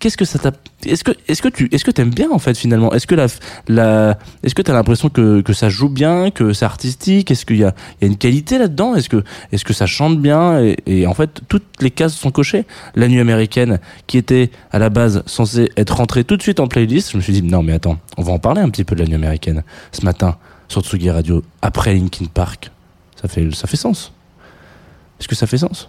qu'est-ce 0.00 0.16
que 0.16 0.24
ça 0.24 0.38
t'a 0.38 0.50
est-ce 0.84 1.04
que 1.04 1.12
est-ce 1.28 1.42
que 1.42 1.48
tu 1.48 1.68
est-ce 1.70 1.84
que 1.84 1.90
t'aimes 1.90 2.10
bien 2.10 2.30
en 2.32 2.38
fait 2.40 2.56
finalement? 2.56 2.92
Est-ce 2.92 3.06
que 3.06 3.14
la 3.14 3.26
la 3.68 4.18
est-ce 4.42 4.54
que 4.54 4.62
t'as 4.62 4.72
l'impression 4.72 5.10
que 5.10 5.42
que 5.42 5.52
ça 5.52 5.68
joue 5.68 5.90
bien 5.90 6.30
que 6.30 6.52
c'est 6.52 6.64
artistique? 6.64 7.30
Est-ce 7.30 7.46
qu'il 7.46 7.58
y 7.58 7.64
a 7.64 7.74
il 8.00 8.04
y 8.06 8.08
a 8.08 8.12
une 8.12 8.16
qualité 8.16 8.58
là-dedans? 8.58 8.96
Est-ce 8.96 9.08
que 9.08 9.22
est-ce 9.52 9.64
que 9.64 9.74
ça 9.74 9.86
chante 9.86 10.18
bien? 10.20 10.58
Et, 10.86 11.06
en 11.06 11.14
fait 11.14 11.42
toutes 11.48 11.80
les 11.80 11.90
cases 11.90 12.14
sont 12.14 12.30
cochées. 12.30 12.64
La 12.96 13.06
nuit 13.06 13.20
américaine 13.20 13.78
qui 14.06 14.18
était 14.18 14.50
à 14.72 14.78
la 14.78 14.88
base 14.88 15.22
censée 15.26 15.70
être 15.76 15.96
rentrée 15.96 16.24
tout 16.24 16.36
de 16.36 16.42
suite 16.42 16.58
en 16.58 16.66
playlist 16.66 17.12
je 17.12 17.16
me 17.18 17.22
suis 17.22 17.34
dit 17.34 17.42
non 17.42 17.62
mais 17.62 17.74
attends 17.74 17.98
on 18.16 18.22
va 18.22 18.32
en 18.32 18.38
parler 18.38 18.62
un 18.62 18.70
petit 18.70 18.84
peu 18.84 18.96
de 18.96 19.00
la 19.02 19.06
nuit 19.06 19.16
américaine 19.16 19.62
ce 19.92 20.04
matin 20.04 20.36
sur 20.68 20.82
Tsugi 20.82 21.10
Radio 21.10 21.44
après 21.60 21.94
Linkin 21.94 22.26
Park. 22.32 22.70
Ça 23.20 23.28
fait 23.28 23.54
ça 23.54 23.66
fait 23.66 23.76
sens. 23.76 24.12
Est-ce 25.18 25.28
que 25.28 25.34
ça 25.34 25.46
fait 25.46 25.58
sens? 25.58 25.88